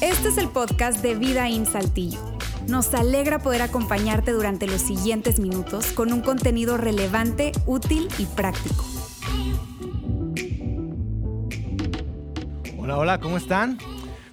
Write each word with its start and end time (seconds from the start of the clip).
Este 0.00 0.28
es 0.28 0.38
el 0.38 0.48
podcast 0.48 1.02
de 1.02 1.14
Vida 1.14 1.48
en 1.48 1.66
Saltillo. 1.66 2.18
Nos 2.68 2.92
alegra 2.94 3.38
poder 3.38 3.62
acompañarte 3.62 4.32
durante 4.32 4.66
los 4.66 4.80
siguientes 4.80 5.38
minutos 5.38 5.92
con 5.92 6.12
un 6.12 6.20
contenido 6.20 6.76
relevante, 6.76 7.52
útil 7.66 8.08
y 8.18 8.26
práctico. 8.26 8.84
Hola, 12.78 12.98
hola, 12.98 13.20
¿cómo 13.20 13.36
están? 13.36 13.78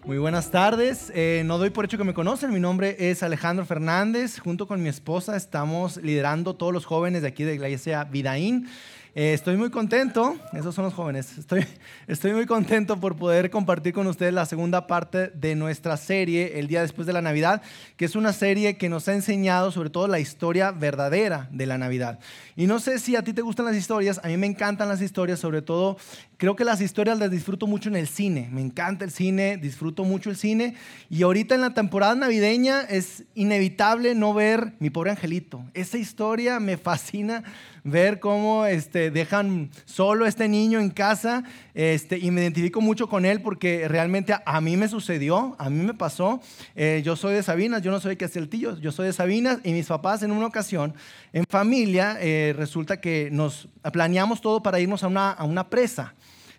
Muy 0.06 0.18
buenas 0.18 0.52
tardes. 0.52 1.14
Eh, 1.16 1.44
no 1.46 1.58
doy 1.58 1.70
por 1.70 1.86
hecho 1.86 1.98
que 1.98 2.04
me 2.04 2.14
conocen. 2.14 2.52
Mi 2.52 2.60
nombre 2.60 2.98
es 3.00 3.24
Alejandro 3.24 3.66
Fernández. 3.66 4.38
Junto 4.40 4.68
con 4.68 4.84
mi 4.84 4.90
esposa 4.90 5.38
estamos 5.38 5.96
liderando 5.98 6.56
todos 6.56 6.74
los 6.74 6.86
jóvenes 6.86 7.22
de 7.22 7.30
aquí 7.30 7.44
de 7.44 7.58
la 7.58 7.68
iglesia 7.68 8.04
Vidaín. 8.04 8.68
Eh, 9.16 9.34
estoy 9.34 9.58
muy 9.58 9.70
contento, 9.70 10.36
esos 10.54 10.74
son 10.74 10.86
los 10.86 10.96
jóvenes, 10.96 11.38
estoy, 11.38 11.64
estoy 12.08 12.34
muy 12.34 12.48
contento 12.48 13.00
por 13.00 13.16
poder 13.16 13.52
compartir 13.52 13.94
con 13.94 14.08
ustedes 14.08 14.34
la 14.34 14.48
segunda 14.48 14.88
parte 14.88 15.28
de 15.36 15.54
nuestra 15.54 15.98
serie, 15.98 16.58
El 16.58 16.66
día 16.66 16.82
después 16.82 17.06
de 17.06 17.14
la 17.14 17.22
Navidad, 17.22 17.62
que 17.96 18.06
es 18.06 18.16
una 18.16 18.34
serie 18.34 18.76
que 18.76 18.90
nos 18.90 19.08
ha 19.08 19.14
enseñado 19.14 19.72
sobre 19.72 19.92
todo 19.92 20.08
la 20.08 20.20
historia 20.20 20.72
verdadera 20.72 21.48
de 21.52 21.68
la 21.68 21.78
Navidad. 21.78 22.18
Y 22.56 22.66
no 22.66 22.80
sé 22.80 22.98
si 22.98 23.16
a 23.16 23.22
ti 23.22 23.34
te 23.34 23.44
gustan 23.44 23.68
las 23.68 23.76
historias, 23.76 24.20
a 24.24 24.30
mí 24.30 24.38
me 24.38 24.48
encantan 24.48 24.90
las 24.90 25.00
historias, 25.00 25.40
sobre 25.40 25.62
todo 25.62 25.98
creo 26.44 26.58
que 26.58 26.66
las 26.66 26.82
historias 26.82 27.18
las 27.18 27.32
disfruto 27.32 27.68
mucho 27.68 27.88
en 27.88 27.96
el 27.96 28.06
cine, 28.06 28.50
me 28.52 28.60
encanta 28.60 29.06
el 29.06 29.12
cine, 29.12 29.56
disfruto 29.56 30.04
mucho 30.04 30.30
el 30.30 30.36
cine 30.36 30.76
y 31.10 31.24
ahorita 31.24 31.56
en 31.56 31.62
la 31.62 31.74
temporada 31.74 32.16
navideña 32.16 32.82
es 32.82 33.24
inevitable 33.34 34.14
no 34.14 34.34
ver 34.34 34.74
mi 34.80 34.90
pobre 34.90 35.12
angelito. 35.12 35.64
Esa 35.74 35.98
historia 35.98 36.60
me 36.60 36.76
fascina 36.76 37.46
ver 37.86 38.20
cómo 38.20 38.66
este, 38.66 39.10
dejan 39.10 39.70
solo 39.86 40.26
a 40.26 40.28
este 40.28 40.50
niño 40.50 40.82
en 40.82 40.90
casa 40.90 41.46
este, 41.74 42.18
y 42.18 42.30
me 42.32 42.42
identifico 42.42 42.82
mucho 42.82 43.08
con 43.08 43.26
él 43.26 43.42
porque 43.42 43.88
realmente 43.88 44.36
a, 44.46 44.60
mí 44.62 44.76
me 44.76 44.90
sucedió, 44.90 45.56
a 45.60 45.70
mí 45.70 45.82
me 45.86 45.94
pasó. 45.94 46.42
Eh, 46.76 47.02
yo 47.06 47.16
soy 47.16 47.36
de 47.36 47.44
Sabinas, 47.44 47.82
yo 47.82 47.92
no 47.92 48.02
soy 48.02 48.16
de 48.16 48.18
Castillo, 48.18 48.78
yo 48.80 48.92
soy 48.92 49.08
de 49.08 49.14
Sabinas 49.14 49.60
y 49.64 49.72
mis 49.72 49.88
papás 49.88 50.24
en 50.24 50.32
una 50.32 50.48
ocasión 50.48 50.94
en 51.34 51.46
familia 51.50 52.18
eh, 52.20 52.54
resulta 52.56 53.00
que 53.00 53.30
nos 53.32 53.68
planeamos 53.92 54.42
todo 54.42 54.62
para 54.62 54.80
irnos 54.80 55.04
a 55.04 55.08
una, 55.08 55.32
a 55.32 55.44
una 55.44 55.70
presa, 55.70 56.14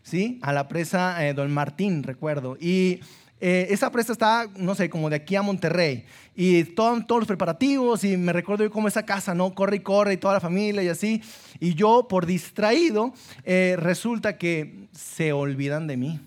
¿sí? 0.04 0.38
A 0.42 0.52
la 0.52 0.68
presa 0.68 1.26
eh, 1.26 1.34
Don 1.34 1.52
Martín, 1.52 2.04
recuerdo. 2.04 2.56
Y 2.60 3.00
eh, 3.40 3.66
esa 3.70 3.90
presa 3.90 4.12
está, 4.12 4.48
no 4.56 4.76
sé, 4.76 4.88
como 4.88 5.10
de 5.10 5.16
aquí 5.16 5.34
a 5.34 5.42
Monterrey. 5.42 6.04
Y 6.36 6.62
todos 6.64 7.04
los 7.08 7.26
preparativos, 7.26 8.04
y 8.04 8.16
me 8.16 8.32
recuerdo 8.32 8.64
yo 8.64 8.70
cómo 8.70 8.86
esa 8.86 9.04
casa, 9.04 9.34
¿no? 9.34 9.54
Corre 9.54 9.76
y 9.76 9.80
corre, 9.80 10.14
y 10.14 10.16
toda 10.18 10.34
la 10.34 10.40
familia 10.40 10.82
y 10.82 10.88
así. 10.88 11.20
Y 11.58 11.74
yo, 11.74 12.06
por 12.08 12.26
distraído, 12.26 13.12
eh, 13.44 13.76
resulta 13.78 14.38
que 14.38 14.86
se 14.92 15.32
olvidan 15.32 15.86
de 15.88 15.96
mí. 15.96 16.20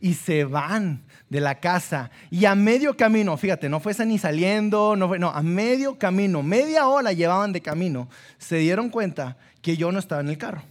Y 0.00 0.14
se 0.14 0.44
van 0.44 1.02
de 1.28 1.40
la 1.40 1.60
casa. 1.60 2.10
Y 2.30 2.46
a 2.46 2.54
medio 2.54 2.96
camino, 2.96 3.36
fíjate, 3.36 3.68
no 3.68 3.80
fue 3.80 3.94
ni 4.06 4.18
saliendo, 4.18 4.96
no 4.96 5.08
fue, 5.08 5.18
no, 5.18 5.28
a 5.30 5.42
medio 5.42 5.98
camino, 5.98 6.42
media 6.42 6.88
hora 6.88 7.12
llevaban 7.12 7.52
de 7.52 7.60
camino, 7.60 8.08
se 8.38 8.56
dieron 8.56 8.88
cuenta 8.88 9.36
que 9.60 9.76
yo 9.76 9.92
no 9.92 9.98
estaba 9.98 10.22
en 10.22 10.30
el 10.30 10.38
carro. 10.38 10.62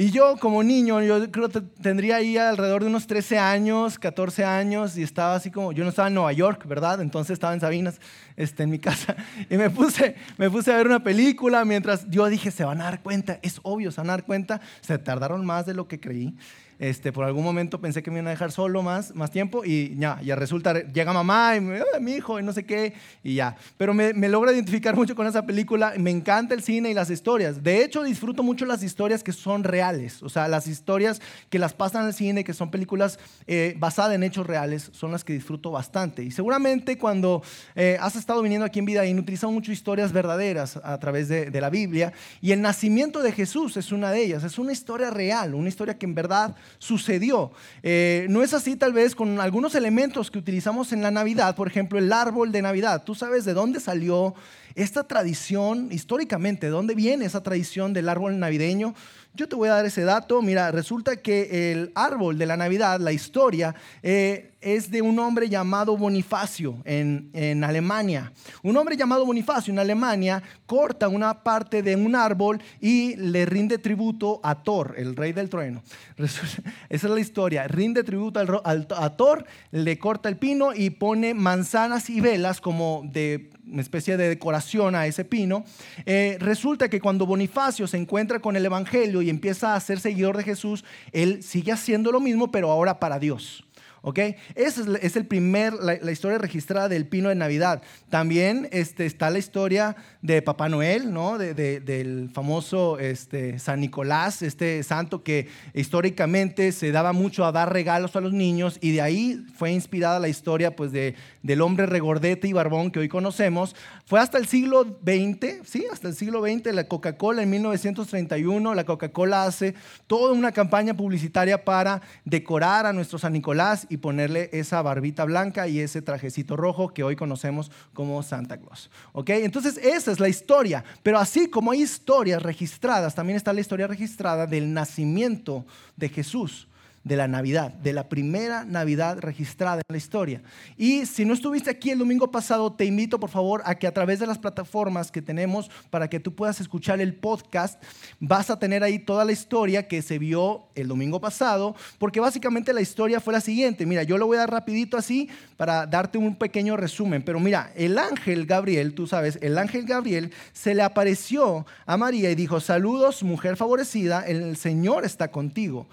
Y 0.00 0.12
yo 0.12 0.36
como 0.36 0.62
niño, 0.62 1.02
yo 1.02 1.28
creo 1.32 1.48
que 1.48 1.60
tendría 1.60 2.18
ahí 2.18 2.36
alrededor 2.36 2.82
de 2.82 2.88
unos 2.88 3.08
13 3.08 3.36
años, 3.36 3.98
14 3.98 4.44
años, 4.44 4.96
y 4.96 5.02
estaba 5.02 5.34
así 5.34 5.50
como, 5.50 5.72
yo 5.72 5.82
no 5.82 5.90
estaba 5.90 6.06
en 6.06 6.14
Nueva 6.14 6.32
York, 6.32 6.68
¿verdad? 6.68 7.00
Entonces 7.00 7.32
estaba 7.32 7.52
en 7.52 7.58
Sabinas, 7.58 8.00
este, 8.36 8.62
en 8.62 8.70
mi 8.70 8.78
casa, 8.78 9.16
y 9.50 9.56
me 9.56 9.70
puse, 9.70 10.14
me 10.36 10.50
puse 10.50 10.72
a 10.72 10.76
ver 10.76 10.86
una 10.86 11.02
película 11.02 11.64
mientras 11.64 12.08
yo 12.08 12.26
dije, 12.26 12.52
se 12.52 12.62
van 12.64 12.80
a 12.80 12.84
dar 12.84 13.02
cuenta, 13.02 13.40
es 13.42 13.58
obvio, 13.64 13.90
se 13.90 14.00
van 14.00 14.10
a 14.10 14.12
dar 14.12 14.24
cuenta, 14.24 14.60
se 14.82 14.96
tardaron 14.98 15.44
más 15.44 15.66
de 15.66 15.74
lo 15.74 15.88
que 15.88 15.98
creí. 15.98 16.32
Este, 16.78 17.12
por 17.12 17.24
algún 17.24 17.44
momento 17.44 17.80
pensé 17.80 18.02
que 18.02 18.10
me 18.10 18.18
iban 18.18 18.28
a 18.28 18.30
dejar 18.30 18.52
solo 18.52 18.82
más, 18.82 19.14
más 19.14 19.30
tiempo 19.30 19.64
y 19.64 19.96
ya, 19.96 20.20
ya 20.22 20.36
resulta, 20.36 20.74
llega 20.84 21.12
mamá 21.12 21.56
y 21.56 21.60
me 21.60 21.80
mi 22.00 22.12
hijo 22.12 22.38
y 22.38 22.42
no 22.42 22.52
sé 22.52 22.64
qué 22.64 22.94
y 23.22 23.34
ya. 23.34 23.56
Pero 23.76 23.94
me, 23.94 24.14
me 24.14 24.28
logra 24.28 24.52
identificar 24.52 24.94
mucho 24.94 25.14
con 25.14 25.26
esa 25.26 25.44
película, 25.44 25.94
me 25.98 26.10
encanta 26.10 26.54
el 26.54 26.62
cine 26.62 26.90
y 26.90 26.94
las 26.94 27.10
historias. 27.10 27.62
De 27.62 27.82
hecho, 27.82 28.02
disfruto 28.02 28.42
mucho 28.42 28.64
las 28.64 28.82
historias 28.82 29.22
que 29.22 29.32
son 29.32 29.64
reales, 29.64 30.22
o 30.22 30.28
sea, 30.28 30.48
las 30.48 30.66
historias 30.66 31.20
que 31.50 31.58
las 31.58 31.74
pasan 31.74 32.06
al 32.06 32.14
cine, 32.14 32.44
que 32.44 32.54
son 32.54 32.70
películas 32.70 33.18
eh, 33.46 33.74
basadas 33.78 34.14
en 34.14 34.22
hechos 34.22 34.46
reales, 34.46 34.90
son 34.92 35.12
las 35.12 35.24
que 35.24 35.32
disfruto 35.32 35.70
bastante. 35.70 36.22
Y 36.22 36.30
seguramente 36.30 36.96
cuando 36.96 37.42
eh, 37.74 37.98
has 38.00 38.16
estado 38.16 38.40
viniendo 38.42 38.64
aquí 38.64 38.78
en 38.78 38.84
Vida 38.84 39.04
y 39.04 39.18
utilizado 39.18 39.52
mucho 39.52 39.72
historias 39.72 40.12
verdaderas 40.12 40.76
a 40.76 40.98
través 40.98 41.28
de, 41.28 41.50
de 41.50 41.60
la 41.60 41.70
Biblia 41.70 42.12
y 42.40 42.52
el 42.52 42.62
nacimiento 42.62 43.22
de 43.22 43.32
Jesús 43.32 43.76
es 43.76 43.92
una 43.92 44.10
de 44.10 44.22
ellas, 44.22 44.44
es 44.44 44.58
una 44.58 44.72
historia 44.72 45.10
real, 45.10 45.54
una 45.54 45.68
historia 45.68 45.98
que 45.98 46.06
en 46.06 46.14
verdad 46.14 46.54
sucedió. 46.78 47.50
Eh, 47.82 48.26
no 48.28 48.42
es 48.42 48.54
así 48.54 48.76
tal 48.76 48.92
vez 48.92 49.14
con 49.14 49.40
algunos 49.40 49.74
elementos 49.74 50.30
que 50.30 50.38
utilizamos 50.38 50.92
en 50.92 51.02
la 51.02 51.10
Navidad, 51.10 51.56
por 51.56 51.68
ejemplo 51.68 51.98
el 51.98 52.12
árbol 52.12 52.52
de 52.52 52.62
Navidad. 52.62 53.04
¿Tú 53.04 53.14
sabes 53.14 53.44
de 53.44 53.54
dónde 53.54 53.80
salió 53.80 54.34
esta 54.74 55.04
tradición 55.04 55.88
históricamente? 55.90 56.66
¿De 56.66 56.72
dónde 56.72 56.94
viene 56.94 57.24
esa 57.24 57.42
tradición 57.42 57.92
del 57.92 58.08
árbol 58.08 58.38
navideño? 58.38 58.94
Yo 59.34 59.48
te 59.48 59.54
voy 59.54 59.68
a 59.68 59.74
dar 59.74 59.86
ese 59.86 60.02
dato. 60.02 60.42
Mira, 60.42 60.72
resulta 60.72 61.16
que 61.16 61.70
el 61.72 61.92
árbol 61.94 62.38
de 62.38 62.46
la 62.46 62.56
Navidad, 62.56 62.98
la 62.98 63.12
historia, 63.12 63.74
eh, 64.02 64.54
es 64.60 64.90
de 64.90 65.02
un 65.02 65.18
hombre 65.20 65.48
llamado 65.48 65.96
Bonifacio 65.96 66.78
en, 66.84 67.30
en, 67.32 67.62
Alemania. 67.62 68.32
Un 68.64 68.76
hombre 68.76 68.96
llamado 68.96 69.24
Bonifacio 69.24 69.72
en 69.72 69.78
Alemania 69.78 70.42
corta 70.66 71.06
una 71.06 71.44
parte 71.44 71.82
de 71.82 71.94
un 71.94 72.16
árbol 72.16 72.60
y 72.80 73.14
le 73.14 73.46
rinde 73.46 73.78
tributo 73.78 74.40
a 74.42 74.62
Thor, 74.62 74.94
el 74.98 75.14
rey 75.14 75.32
del 75.32 75.48
trueno. 75.48 75.82
Esa 76.18 76.42
es 76.88 77.04
la 77.04 77.20
historia. 77.20 77.68
Rinde 77.68 78.02
tributo 78.02 78.40
a 78.40 79.16
Thor, 79.16 79.46
le 79.70 79.98
corta 80.00 80.28
el 80.28 80.36
pino 80.36 80.74
y 80.74 80.90
pone 80.90 81.34
manzanas 81.34 82.10
y 82.10 82.20
velas 82.20 82.60
como 82.60 83.02
de 83.04 83.50
una 83.70 83.82
especie 83.82 84.16
de 84.16 84.28
decoración 84.28 84.94
a 84.94 85.06
ese 85.06 85.24
pino. 85.24 85.64
Eh, 86.06 86.36
resulta 86.40 86.88
que 86.88 87.00
cuando 87.00 87.26
Bonifacio 87.26 87.86
se 87.86 87.96
encuentra 87.96 88.40
con 88.40 88.56
el 88.56 88.64
Evangelio 88.64 89.22
y 89.22 89.30
empieza 89.30 89.74
a 89.74 89.80
ser 89.80 90.00
seguidor 90.00 90.36
de 90.36 90.44
Jesús, 90.44 90.84
él 91.12 91.42
sigue 91.42 91.72
haciendo 91.72 92.12
lo 92.12 92.20
mismo, 92.20 92.50
pero 92.50 92.70
ahora 92.70 92.98
para 92.98 93.18
Dios. 93.18 93.64
¿Ok? 94.02 94.18
Esa 94.54 94.82
es, 95.00 95.16
el 95.16 95.26
primer, 95.26 95.74
la, 95.74 96.10
historia 96.10 96.38
registrada 96.38 96.88
del 96.88 97.06
pino 97.06 97.28
de 97.28 97.34
Navidad. 97.34 97.82
También 98.08 98.68
este, 98.72 99.06
está 99.06 99.30
la 99.30 99.38
historia 99.38 99.96
de 100.22 100.42
Papá 100.42 100.68
Noel, 100.68 101.12
¿no? 101.12 101.38
del 101.38 102.30
famoso 102.32 102.98
este, 102.98 103.58
San 103.58 103.80
Nicolás, 103.80 104.42
este 104.42 104.82
santo 104.82 105.22
que 105.22 105.48
históricamente 105.74 106.72
se 106.72 106.92
daba 106.92 107.12
mucho 107.12 107.44
a 107.44 107.52
dar 107.52 107.72
regalos 107.72 108.16
a 108.16 108.20
los 108.20 108.32
niños 108.32 108.78
y 108.80 108.92
de 108.92 109.02
ahí 109.02 109.44
fue 109.56 109.72
inspirada 109.72 110.18
la 110.18 110.28
historia 110.28 110.74
pues, 110.76 110.92
de, 110.92 111.14
del 111.42 111.60
hombre 111.60 111.86
regordete 111.86 112.48
y 112.48 112.52
barbón 112.52 112.90
que 112.90 113.00
hoy 113.00 113.08
conocemos. 113.08 113.74
Fue 114.08 114.20
hasta 114.20 114.38
el 114.38 114.46
siglo 114.46 114.84
XX, 114.84 115.68
¿sí? 115.68 115.84
Hasta 115.92 116.08
el 116.08 116.14
siglo 116.14 116.40
XX, 116.40 116.72
la 116.72 116.88
Coca-Cola 116.88 117.42
en 117.42 117.50
1931, 117.50 118.74
la 118.74 118.84
Coca-Cola 118.84 119.44
hace 119.44 119.74
toda 120.06 120.32
una 120.32 120.50
campaña 120.50 120.94
publicitaria 120.94 121.62
para 121.62 122.00
decorar 122.24 122.86
a 122.86 122.94
nuestro 122.94 123.18
San 123.18 123.34
Nicolás 123.34 123.86
y 123.90 123.98
ponerle 123.98 124.48
esa 124.54 124.80
barbita 124.80 125.26
blanca 125.26 125.68
y 125.68 125.80
ese 125.80 126.00
trajecito 126.00 126.56
rojo 126.56 126.94
que 126.94 127.04
hoy 127.04 127.16
conocemos 127.16 127.70
como 127.92 128.22
Santa 128.22 128.56
Claus. 128.56 128.90
¿Ok? 129.12 129.28
Entonces 129.28 129.76
esa 129.76 130.10
es 130.10 130.20
la 130.20 130.30
historia. 130.30 130.82
Pero 131.02 131.18
así 131.18 131.50
como 131.50 131.72
hay 131.72 131.82
historias 131.82 132.42
registradas, 132.42 133.14
también 133.14 133.36
está 133.36 133.52
la 133.52 133.60
historia 133.60 133.88
registrada 133.88 134.46
del 134.46 134.72
nacimiento 134.72 135.66
de 135.96 136.08
Jesús 136.08 136.66
de 137.04 137.16
la 137.16 137.28
Navidad, 137.28 137.72
de 137.72 137.92
la 137.92 138.08
primera 138.08 138.64
Navidad 138.64 139.18
registrada 139.18 139.76
en 139.76 139.92
la 139.92 139.96
historia. 139.96 140.42
Y 140.76 141.06
si 141.06 141.24
no 141.24 141.34
estuviste 141.34 141.70
aquí 141.70 141.90
el 141.90 141.98
domingo 141.98 142.30
pasado, 142.30 142.72
te 142.72 142.84
invito 142.84 143.18
por 143.18 143.30
favor 143.30 143.62
a 143.64 143.74
que 143.76 143.86
a 143.86 143.94
través 143.94 144.18
de 144.18 144.26
las 144.26 144.38
plataformas 144.38 145.10
que 145.10 145.22
tenemos 145.22 145.70
para 145.90 146.08
que 146.08 146.20
tú 146.20 146.34
puedas 146.34 146.60
escuchar 146.60 147.00
el 147.00 147.14
podcast, 147.14 147.82
vas 148.20 148.50
a 148.50 148.58
tener 148.58 148.82
ahí 148.82 148.98
toda 148.98 149.24
la 149.24 149.32
historia 149.32 149.88
que 149.88 150.02
se 150.02 150.18
vio 150.18 150.66
el 150.74 150.88
domingo 150.88 151.20
pasado, 151.20 151.74
porque 151.98 152.20
básicamente 152.20 152.72
la 152.72 152.80
historia 152.80 153.20
fue 153.20 153.32
la 153.32 153.40
siguiente. 153.40 153.86
Mira, 153.86 154.02
yo 154.02 154.18
lo 154.18 154.26
voy 154.26 154.36
a 154.36 154.40
dar 154.40 154.50
rapidito 154.50 154.96
así 154.96 155.28
para 155.56 155.86
darte 155.86 156.18
un 156.18 156.36
pequeño 156.36 156.76
resumen, 156.76 157.22
pero 157.22 157.40
mira, 157.40 157.72
el 157.74 157.98
ángel 157.98 158.46
Gabriel, 158.46 158.94
tú 158.94 159.06
sabes, 159.06 159.38
el 159.42 159.58
ángel 159.58 159.84
Gabriel 159.84 160.32
se 160.52 160.74
le 160.74 160.82
apareció 160.82 161.66
a 161.86 161.96
María 161.96 162.30
y 162.30 162.34
dijo, 162.34 162.60
saludos, 162.60 163.22
mujer 163.22 163.56
favorecida, 163.56 164.26
el 164.26 164.56
Señor 164.56 165.04
está 165.04 165.28
contigo. 165.30 165.86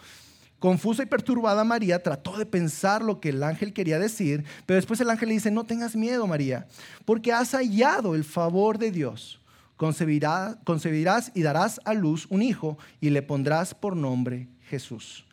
Confusa 0.59 1.03
y 1.03 1.05
perturbada 1.05 1.63
María 1.63 2.01
trató 2.01 2.37
de 2.37 2.45
pensar 2.45 3.03
lo 3.03 3.19
que 3.19 3.29
el 3.29 3.43
ángel 3.43 3.73
quería 3.73 3.99
decir, 3.99 4.45
pero 4.65 4.75
después 4.75 4.99
el 5.01 5.09
ángel 5.09 5.29
le 5.29 5.35
dice, 5.35 5.51
no 5.51 5.65
tengas 5.65 5.95
miedo 5.95 6.25
María, 6.27 6.67
porque 7.03 7.33
has 7.33 7.51
hallado 7.51 8.15
el 8.15 8.23
favor 8.23 8.77
de 8.77 8.91
Dios. 8.91 9.41
concebirás 9.75 11.31
y 11.35 11.41
darás 11.41 11.81
a 11.83 11.93
luz 11.93 12.25
un 12.29 12.41
hijo 12.41 12.77
y 13.01 13.09
le 13.09 13.21
pondrás 13.21 13.75
por 13.75 13.95
nombre 13.95 14.47
Jesús. 14.69 15.25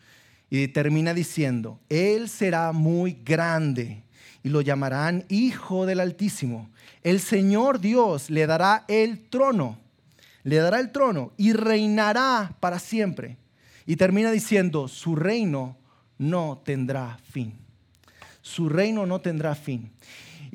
Y 0.50 0.68
termina 0.68 1.14
diciendo, 1.14 1.78
Él 1.88 2.28
será 2.28 2.72
muy 2.72 3.18
grande 3.24 4.02
y 4.42 4.48
lo 4.48 4.60
llamarán 4.60 5.24
Hijo 5.28 5.86
del 5.86 6.00
Altísimo. 6.00 6.68
El 7.04 7.20
Señor 7.20 7.80
Dios 7.80 8.28
le 8.28 8.46
dará 8.46 8.84
el 8.88 9.28
trono, 9.30 9.78
le 10.42 10.56
dará 10.56 10.80
el 10.80 10.90
trono 10.90 11.32
y 11.36 11.52
reinará 11.52 12.56
para 12.60 12.80
siempre 12.80 13.38
Y 13.86 13.96
termina 13.96 14.30
diciendo, 14.30 14.88
su 14.88 15.16
reino 15.16 15.76
no 16.18 16.62
tendrá 16.64 17.18
fin. 17.30 17.54
Su 18.40 18.68
reino 18.68 19.06
no 19.06 19.20
tendrá 19.20 19.54
fin. 19.54 19.90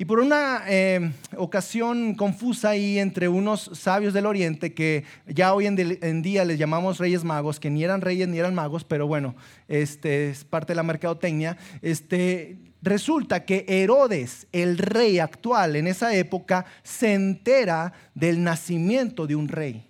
Y 0.00 0.04
por 0.04 0.20
una 0.20 0.62
eh, 0.68 1.10
ocasión 1.36 2.14
confusa 2.14 2.70
ahí 2.70 3.00
entre 3.00 3.26
unos 3.28 3.68
sabios 3.72 4.14
del 4.14 4.26
oriente 4.26 4.72
que 4.72 5.02
ya 5.26 5.52
hoy 5.52 5.66
en, 5.66 6.22
día 6.22 6.44
les 6.44 6.56
llamamos 6.56 6.98
reyes 6.98 7.24
magos, 7.24 7.58
que 7.58 7.68
ni 7.68 7.82
eran 7.82 8.00
reyes 8.00 8.28
ni 8.28 8.38
eran 8.38 8.54
magos, 8.54 8.84
pero 8.84 9.08
bueno, 9.08 9.34
este 9.66 10.30
es 10.30 10.44
parte 10.44 10.72
de 10.72 10.76
la 10.76 10.84
mercadotecnia, 10.84 11.58
este, 11.82 12.58
resulta 12.80 13.44
que 13.44 13.64
Herodes, 13.66 14.46
el 14.52 14.78
rey 14.78 15.18
actual 15.18 15.74
en 15.74 15.88
esa 15.88 16.14
época, 16.14 16.64
se 16.84 17.14
entera 17.14 17.92
del 18.14 18.44
nacimiento 18.44 19.26
de 19.26 19.34
un 19.34 19.48
rey. 19.48 19.87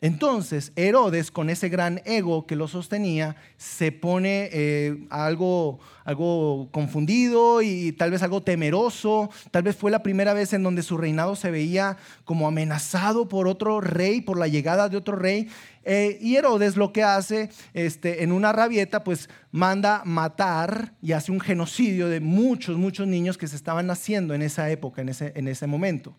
Entonces, 0.00 0.72
Herodes, 0.76 1.32
con 1.32 1.50
ese 1.50 1.68
gran 1.68 2.00
ego 2.04 2.46
que 2.46 2.54
lo 2.54 2.68
sostenía, 2.68 3.34
se 3.56 3.90
pone 3.90 4.48
eh, 4.52 5.06
algo, 5.10 5.80
algo 6.08 6.70
confundido 6.72 7.60
y 7.60 7.92
tal 7.92 8.10
vez 8.10 8.22
algo 8.22 8.42
temeroso. 8.42 9.28
Tal 9.50 9.62
vez 9.62 9.76
fue 9.76 9.90
la 9.90 10.02
primera 10.02 10.32
vez 10.32 10.54
en 10.54 10.62
donde 10.62 10.82
su 10.82 10.96
reinado 10.96 11.36
se 11.36 11.50
veía 11.50 11.98
como 12.24 12.48
amenazado 12.48 13.28
por 13.28 13.46
otro 13.46 13.82
rey, 13.82 14.22
por 14.22 14.38
la 14.38 14.48
llegada 14.48 14.88
de 14.88 14.96
otro 14.96 15.16
rey. 15.16 15.48
Eh, 15.84 16.18
y 16.22 16.36
Herodes 16.36 16.76
lo 16.76 16.94
que 16.94 17.02
hace 17.02 17.50
este, 17.74 18.22
en 18.22 18.32
una 18.32 18.52
rabieta, 18.52 19.04
pues 19.04 19.28
manda 19.52 20.00
matar 20.06 20.94
y 21.02 21.12
hace 21.12 21.30
un 21.30 21.40
genocidio 21.40 22.08
de 22.08 22.20
muchos, 22.20 22.78
muchos 22.78 23.06
niños 23.06 23.36
que 23.36 23.46
se 23.46 23.56
estaban 23.56 23.86
naciendo 23.86 24.32
en 24.32 24.40
esa 24.40 24.70
época, 24.70 25.02
en 25.02 25.10
ese, 25.10 25.34
en 25.36 25.46
ese 25.46 25.66
momento. 25.66 26.14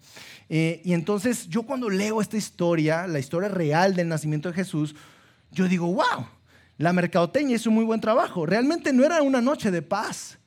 Eh, 0.49 0.83
y 0.85 0.93
entonces 0.93 1.49
yo 1.49 1.63
cuando 1.63 1.89
leo 1.89 2.21
esta 2.21 2.37
historia, 2.37 3.07
la 3.07 3.17
historia 3.17 3.49
real 3.49 3.95
del 3.95 4.07
nacimiento 4.07 4.49
de 4.49 4.55
Jesús, 4.55 4.95
yo 5.51 5.67
digo, 5.67 5.87
wow, 5.87 6.27
la 6.79 6.93
mercadotecnia 6.93 7.57
hizo 7.57 7.69
un 7.69 7.75
muy 7.75 7.83
buen 7.83 7.99
trabajo. 7.99 8.45
Realmente 8.45 8.93
no 8.93 9.03
era 9.03 9.21
una 9.21 9.41
noche 9.41 9.69
de 9.69 9.81
paz. 9.81 10.39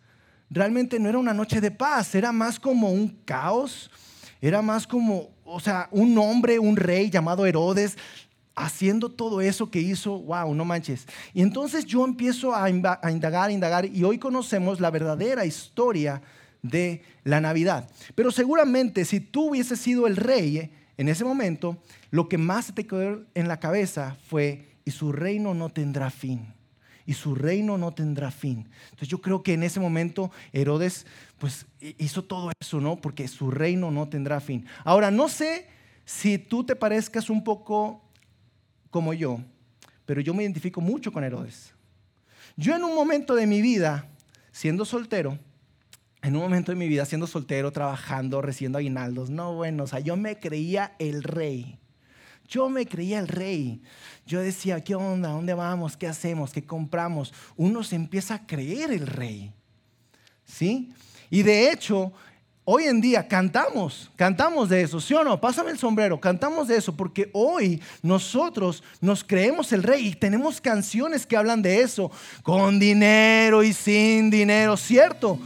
Realmente 0.48 0.98
no 0.98 1.08
era 1.08 1.18
una 1.18 1.34
noche 1.34 1.60
de 1.60 1.70
paz, 1.70 2.14
era 2.14 2.32
más 2.32 2.58
como 2.58 2.90
un 2.90 3.08
caos, 3.24 3.90
era 4.40 4.60
más 4.60 4.86
como, 4.86 5.30
o 5.44 5.60
sea, 5.60 5.88
un 5.90 6.16
hombre, 6.18 6.58
un 6.58 6.76
rey 6.76 7.08
llamado 7.08 7.46
Herodes, 7.46 7.96
haciendo 8.54 9.10
todo 9.10 9.40
eso 9.40 9.70
que 9.70 9.80
hizo, 9.80 10.18
wow, 10.18 10.54
no 10.54 10.64
manches. 10.64 11.06
Y 11.32 11.42
entonces 11.42 11.84
yo 11.84 12.04
empiezo 12.04 12.54
a, 12.54 12.68
indagar, 12.68 13.00
a 13.02 13.52
indagar, 13.52 13.86
y 13.86 14.04
hoy 14.04 14.18
conocemos 14.18 14.80
la 14.80 14.90
verdadera 14.90 15.46
historia 15.46 16.20
de 16.62 17.02
la 17.24 17.40
Navidad. 17.40 17.90
Pero 18.14 18.30
seguramente 18.30 19.04
si 19.04 19.20
tú 19.20 19.50
hubieses 19.50 19.80
sido 19.80 20.06
el 20.06 20.16
rey 20.16 20.58
eh, 20.58 20.70
en 20.96 21.08
ese 21.08 21.24
momento, 21.24 21.78
lo 22.10 22.28
que 22.28 22.36
más 22.38 22.74
te 22.74 22.86
quedó 22.86 23.22
en 23.34 23.48
la 23.48 23.58
cabeza 23.58 24.16
fue, 24.28 24.71
y 24.84 24.90
su 24.90 25.12
reino 25.12 25.54
no 25.54 25.70
tendrá 25.70 26.10
fin. 26.10 26.52
Y 27.04 27.14
su 27.14 27.34
reino 27.34 27.78
no 27.78 27.92
tendrá 27.92 28.30
fin. 28.30 28.68
Entonces 28.84 29.08
yo 29.08 29.20
creo 29.20 29.42
que 29.42 29.54
en 29.54 29.64
ese 29.64 29.80
momento 29.80 30.30
Herodes 30.52 31.06
pues 31.38 31.66
hizo 31.80 32.22
todo 32.22 32.52
eso, 32.60 32.80
¿no? 32.80 32.96
Porque 32.96 33.26
su 33.26 33.50
reino 33.50 33.90
no 33.90 34.08
tendrá 34.08 34.40
fin. 34.40 34.66
Ahora, 34.84 35.10
no 35.10 35.28
sé 35.28 35.66
si 36.04 36.38
tú 36.38 36.64
te 36.64 36.76
parezcas 36.76 37.28
un 37.28 37.42
poco 37.42 38.02
como 38.90 39.14
yo, 39.14 39.40
pero 40.06 40.20
yo 40.20 40.34
me 40.34 40.44
identifico 40.44 40.80
mucho 40.80 41.12
con 41.12 41.24
Herodes. 41.24 41.72
Yo 42.56 42.76
en 42.76 42.84
un 42.84 42.94
momento 42.94 43.34
de 43.34 43.46
mi 43.46 43.62
vida, 43.62 44.06
siendo 44.52 44.84
soltero, 44.84 45.38
en 46.22 46.36
un 46.36 46.42
momento 46.42 46.70
de 46.70 46.76
mi 46.76 46.86
vida, 46.86 47.04
siendo 47.04 47.26
soltero, 47.26 47.72
trabajando, 47.72 48.42
recibiendo 48.42 48.78
aguinaldos, 48.78 49.30
no, 49.30 49.54
bueno, 49.54 49.84
o 49.84 49.86
sea, 49.86 49.98
yo 49.98 50.16
me 50.16 50.38
creía 50.38 50.94
el 50.98 51.24
rey. 51.24 51.78
Yo 52.48 52.68
me 52.68 52.86
creía 52.86 53.18
el 53.18 53.28
rey. 53.28 53.82
Yo 54.26 54.40
decía, 54.40 54.82
¿qué 54.82 54.94
onda? 54.94 55.30
¿Dónde 55.30 55.54
vamos? 55.54 55.96
¿Qué 55.96 56.06
hacemos? 56.06 56.52
¿Qué 56.52 56.64
compramos? 56.64 57.32
Uno 57.56 57.82
se 57.82 57.96
empieza 57.96 58.34
a 58.34 58.46
creer 58.46 58.92
el 58.92 59.06
rey. 59.06 59.52
¿Sí? 60.44 60.92
Y 61.30 61.42
de 61.42 61.72
hecho, 61.72 62.12
Hoy 62.64 62.84
en 62.84 63.00
día 63.00 63.26
cantamos, 63.26 64.08
cantamos 64.14 64.68
de 64.68 64.82
eso, 64.82 65.00
¿sí 65.00 65.12
o 65.14 65.24
no? 65.24 65.40
Pásame 65.40 65.72
el 65.72 65.78
sombrero, 65.78 66.20
cantamos 66.20 66.68
de 66.68 66.76
eso, 66.76 66.96
porque 66.96 67.28
hoy 67.32 67.82
nosotros 68.02 68.84
nos 69.00 69.24
creemos 69.24 69.72
el 69.72 69.82
rey 69.82 70.06
y 70.06 70.14
tenemos 70.14 70.60
canciones 70.60 71.26
que 71.26 71.36
hablan 71.36 71.60
de 71.60 71.80
eso, 71.80 72.12
con 72.44 72.78
dinero 72.78 73.64
y 73.64 73.72
sin 73.72 74.30
dinero, 74.30 74.76
¿cierto? 74.76 75.40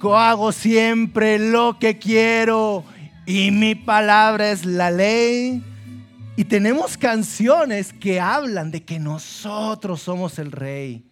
Hago 0.00 0.52
siempre 0.52 1.40
lo 1.40 1.80
que 1.80 1.98
quiero 1.98 2.84
y 3.26 3.50
mi 3.50 3.74
palabra 3.74 4.52
es 4.52 4.64
la 4.64 4.92
ley. 4.92 5.64
Y 6.36 6.44
tenemos 6.44 6.98
canciones 6.98 7.94
que 7.94 8.20
hablan 8.20 8.70
de 8.70 8.84
que 8.84 8.98
nosotros 8.98 10.02
somos 10.02 10.38
el 10.38 10.52
rey. 10.52 11.10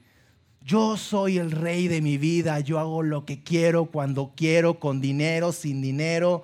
Yo 0.61 0.99
soy 0.99 1.39
el 1.39 1.51
rey 1.51 1.89
de 1.89 2.03
mi 2.03 2.19
vida, 2.19 2.61
yo 2.61 2.79
hago 2.79 3.03
lo 3.03 3.25
que 3.25 3.43
quiero, 3.43 3.87
cuando 3.87 4.35
quiero, 4.37 4.79
con 4.79 5.01
dinero, 5.01 5.53
sin 5.53 5.81
dinero. 5.81 6.43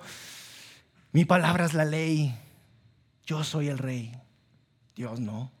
Mi 1.11 1.25
palabra 1.25 1.65
es 1.65 1.75
la 1.75 1.85
ley. 1.85 2.35
Yo 3.23 3.43
soy 3.43 3.67
el 3.67 3.77
rey. 3.77 4.15
Dios 4.95 5.19
no. 5.19 5.51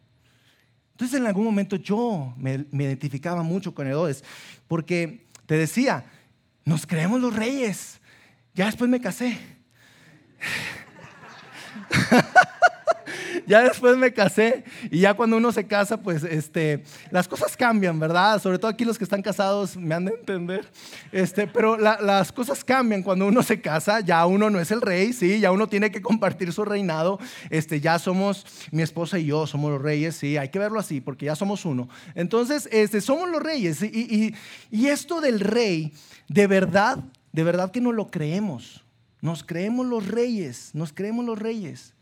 Entonces 0.93 1.19
en 1.19 1.27
algún 1.27 1.45
momento 1.45 1.75
yo 1.75 2.33
me, 2.37 2.65
identificaba 2.71 3.43
mucho 3.43 3.73
con 3.73 3.85
Herodes, 3.85 4.23
porque 4.67 5.27
te 5.45 5.57
decía, 5.57 6.05
nos 6.65 6.87
creemos 6.87 7.21
los 7.21 7.35
reyes. 7.35 7.99
Ya 8.55 8.65
después 8.65 8.89
me 8.89 8.99
casé. 8.99 9.37
ya 13.51 13.63
después 13.63 13.97
me 13.97 14.13
casé 14.13 14.63
y 14.89 15.01
ya 15.01 15.13
cuando 15.13 15.35
uno 15.35 15.51
se 15.51 15.67
casa, 15.67 15.97
pues 15.97 16.23
este, 16.23 16.85
las 17.09 17.27
cosas 17.27 17.57
cambian, 17.57 17.99
¿verdad? 17.99 18.41
Sobre 18.41 18.57
todo 18.57 18.71
aquí 18.71 18.85
los 18.85 18.97
que 18.97 19.03
están 19.03 19.21
casados 19.21 19.75
me 19.75 19.93
han 19.93 20.05
de 20.05 20.13
entender. 20.13 20.69
Este, 21.11 21.47
pero 21.47 21.77
las 21.77 22.31
cosas 22.31 22.63
cambian 22.63 23.03
cuando 23.03 23.27
uno 23.27 23.43
se 23.43 23.59
casa, 23.59 23.99
ya 23.99 24.25
uno 24.25 24.49
no 24.49 24.61
es 24.61 24.71
el 24.71 24.79
rey, 24.79 25.11
sí, 25.11 25.41
ya 25.41 25.51
uno 25.51 25.67
tiene 25.67 25.91
que 25.91 26.01
compartir 26.01 26.53
su 26.53 26.63
reinado. 26.63 27.19
Este, 27.49 27.81
ya 27.81 27.99
somos, 27.99 28.45
mi 28.71 28.83
esposa 28.83 29.19
y 29.19 29.25
yo 29.25 29.45
somos 29.45 29.69
los 29.69 29.81
reyes, 29.81 30.15
sí, 30.15 30.37
hay 30.37 30.47
que 30.47 30.57
verlo 30.57 30.79
así 30.79 31.01
porque 31.01 31.25
ya 31.25 31.35
somos 31.35 31.65
uno. 31.65 31.89
Entonces, 32.15 32.69
este, 32.71 33.01
somos 33.01 33.29
los 33.29 33.43
reyes 33.43 33.83
y, 33.83 34.33
y 34.71 34.87
esto 34.87 35.19
del 35.19 35.41
rey, 35.41 35.91
de 36.29 36.47
verdad, 36.47 36.99
de 37.33 37.43
verdad 37.43 37.69
que 37.71 37.81
no 37.81 37.91
lo 37.91 38.07
creemos. 38.07 38.85
Nos 39.19 39.43
creemos 39.43 39.85
los 39.85 40.07
reyes, 40.07 40.71
nos 40.73 40.93
creemos 40.93 41.25
los 41.25 41.37
reyes. 41.37 41.93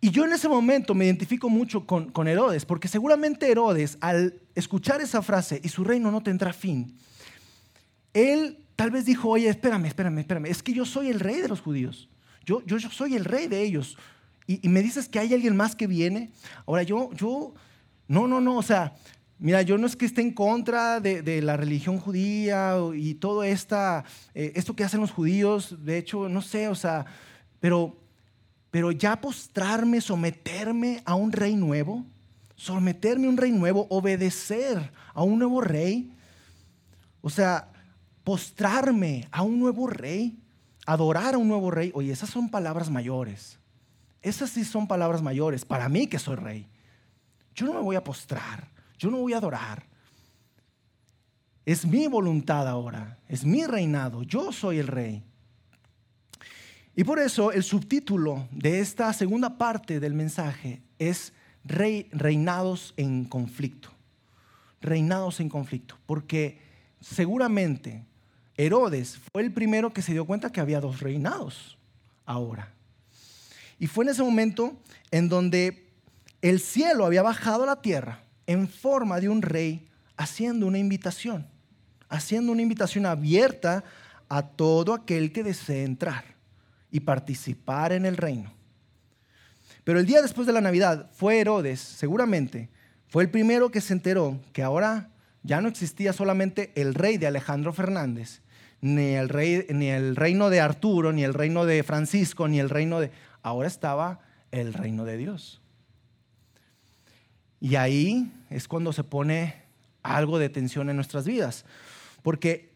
Y 0.00 0.10
yo 0.10 0.24
en 0.24 0.32
ese 0.32 0.48
momento 0.48 0.94
me 0.94 1.06
identifico 1.06 1.48
mucho 1.48 1.84
con, 1.84 2.28
Herodes, 2.28 2.64
porque 2.64 2.86
seguramente 2.86 3.50
Herodes, 3.50 3.98
al 4.00 4.40
escuchar 4.54 5.00
esa 5.00 5.22
frase, 5.22 5.60
y 5.62 5.68
su 5.68 5.82
reino 5.82 6.12
no 6.12 6.22
tendrá 6.22 6.52
fin, 6.52 6.96
él 8.14 8.64
tal 8.76 8.92
vez 8.92 9.06
dijo, 9.06 9.28
oye, 9.28 9.48
espérame, 9.48 9.86
espérame, 9.86 10.18
espérame, 10.18 10.46
es 10.46 10.62
que 10.62 10.72
yo 10.72 10.84
soy 10.84 11.08
el 11.08 11.18
rey 11.18 11.40
de 11.40 11.48
los 11.48 11.60
judíos, 11.60 12.08
yo, 12.46 12.64
yo, 12.64 12.78
soy 12.78 13.16
el 13.16 13.24
rey 13.24 13.48
de 13.48 13.62
ellos, 13.62 13.98
y, 14.46 14.66
me 14.68 14.82
dices 14.82 15.08
que 15.08 15.18
hay 15.18 15.34
alguien 15.34 15.56
más 15.56 15.74
que 15.74 15.88
viene, 15.88 16.30
ahora 16.64 16.84
yo, 16.84 17.10
yo, 17.14 17.54
no, 18.06 18.28
no, 18.28 18.40
no, 18.40 18.56
o 18.56 18.62
sea, 18.62 18.94
mira, 19.38 19.62
yo 19.62 19.78
no 19.78 19.86
es 19.86 19.96
que 19.96 20.06
esté 20.06 20.22
en 20.22 20.32
contra 20.32 21.00
de, 21.00 21.42
la 21.42 21.56
religión 21.56 21.98
judía 21.98 22.76
y 22.94 23.14
todo 23.14 23.42
esta, 23.42 24.04
eh, 24.32 24.52
esto 24.54 24.76
que 24.76 24.84
hacen 24.84 25.00
los 25.00 25.10
judíos, 25.10 25.84
de 25.84 25.98
hecho, 25.98 26.28
no 26.28 26.40
sé, 26.40 26.68
o 26.68 26.76
sea, 26.76 27.04
pero 27.58 28.07
pero 28.70 28.92
ya 28.92 29.20
postrarme, 29.20 30.00
someterme 30.00 31.02
a 31.04 31.14
un 31.14 31.32
rey 31.32 31.56
nuevo, 31.56 32.04
someterme 32.56 33.26
a 33.26 33.30
un 33.30 33.36
rey 33.36 33.52
nuevo, 33.52 33.86
obedecer 33.90 34.92
a 35.14 35.22
un 35.22 35.38
nuevo 35.38 35.60
rey, 35.60 36.12
o 37.20 37.30
sea, 37.30 37.68
postrarme 38.24 39.26
a 39.30 39.42
un 39.42 39.58
nuevo 39.58 39.86
rey, 39.86 40.38
adorar 40.84 41.34
a 41.34 41.38
un 41.38 41.48
nuevo 41.48 41.70
rey, 41.70 41.90
oye, 41.94 42.12
esas 42.12 42.30
son 42.30 42.50
palabras 42.50 42.90
mayores. 42.90 43.58
Esas 44.20 44.50
sí 44.50 44.64
son 44.64 44.86
palabras 44.86 45.22
mayores 45.22 45.64
para 45.64 45.88
mí 45.88 46.06
que 46.06 46.18
soy 46.18 46.36
rey. 46.36 46.66
Yo 47.54 47.66
no 47.66 47.74
me 47.74 47.80
voy 47.80 47.96
a 47.96 48.04
postrar, 48.04 48.68
yo 48.98 49.10
no 49.10 49.18
voy 49.18 49.32
a 49.32 49.38
adorar. 49.38 49.84
Es 51.64 51.86
mi 51.86 52.06
voluntad 52.06 52.66
ahora, 52.66 53.18
es 53.28 53.44
mi 53.44 53.64
reinado, 53.64 54.22
yo 54.22 54.52
soy 54.52 54.78
el 54.78 54.86
rey. 54.86 55.22
Y 56.98 57.04
por 57.04 57.20
eso 57.20 57.52
el 57.52 57.62
subtítulo 57.62 58.48
de 58.50 58.80
esta 58.80 59.12
segunda 59.12 59.56
parte 59.56 60.00
del 60.00 60.14
mensaje 60.14 60.82
es 60.98 61.32
reinados 61.62 62.92
en 62.96 63.24
conflicto. 63.24 63.90
Reinados 64.80 65.38
en 65.38 65.48
conflicto. 65.48 65.96
Porque 66.06 66.58
seguramente 67.00 68.04
Herodes 68.56 69.16
fue 69.30 69.42
el 69.42 69.52
primero 69.52 69.92
que 69.92 70.02
se 70.02 70.10
dio 70.10 70.24
cuenta 70.24 70.50
que 70.50 70.58
había 70.60 70.80
dos 70.80 70.98
reinados 70.98 71.78
ahora. 72.26 72.74
Y 73.78 73.86
fue 73.86 74.04
en 74.04 74.10
ese 74.10 74.24
momento 74.24 74.76
en 75.12 75.28
donde 75.28 75.92
el 76.42 76.58
cielo 76.58 77.06
había 77.06 77.22
bajado 77.22 77.62
a 77.62 77.66
la 77.66 77.80
tierra 77.80 78.24
en 78.48 78.66
forma 78.66 79.20
de 79.20 79.28
un 79.28 79.42
rey 79.42 79.86
haciendo 80.16 80.66
una 80.66 80.78
invitación, 80.78 81.46
haciendo 82.08 82.50
una 82.50 82.62
invitación 82.62 83.06
abierta 83.06 83.84
a 84.28 84.42
todo 84.42 84.94
aquel 84.94 85.30
que 85.30 85.44
desee 85.44 85.84
entrar 85.84 86.37
y 86.90 87.00
participar 87.00 87.92
en 87.92 88.06
el 88.06 88.16
reino. 88.16 88.52
Pero 89.84 89.98
el 89.98 90.06
día 90.06 90.22
después 90.22 90.46
de 90.46 90.52
la 90.52 90.60
Navidad 90.60 91.10
fue 91.14 91.40
Herodes, 91.40 91.80
seguramente, 91.80 92.68
fue 93.06 93.22
el 93.22 93.30
primero 93.30 93.70
que 93.70 93.80
se 93.80 93.94
enteró 93.94 94.38
que 94.52 94.62
ahora 94.62 95.10
ya 95.42 95.60
no 95.60 95.68
existía 95.68 96.12
solamente 96.12 96.72
el 96.74 96.94
rey 96.94 97.16
de 97.16 97.26
Alejandro 97.26 97.72
Fernández, 97.72 98.42
ni 98.80 99.14
el, 99.14 99.28
rey, 99.28 99.66
ni 99.70 99.88
el 99.88 100.14
reino 100.14 100.50
de 100.50 100.60
Arturo, 100.60 101.12
ni 101.12 101.24
el 101.24 101.34
reino 101.34 101.64
de 101.64 101.82
Francisco, 101.82 102.48
ni 102.48 102.60
el 102.60 102.70
reino 102.70 103.00
de... 103.00 103.10
Ahora 103.42 103.66
estaba 103.66 104.20
el 104.50 104.74
reino 104.74 105.04
de 105.04 105.16
Dios. 105.16 105.62
Y 107.60 107.76
ahí 107.76 108.30
es 108.50 108.68
cuando 108.68 108.92
se 108.92 109.04
pone 109.04 109.54
algo 110.02 110.38
de 110.38 110.48
tensión 110.48 110.90
en 110.90 110.96
nuestras 110.96 111.26
vidas. 111.26 111.64
Porque 112.22 112.72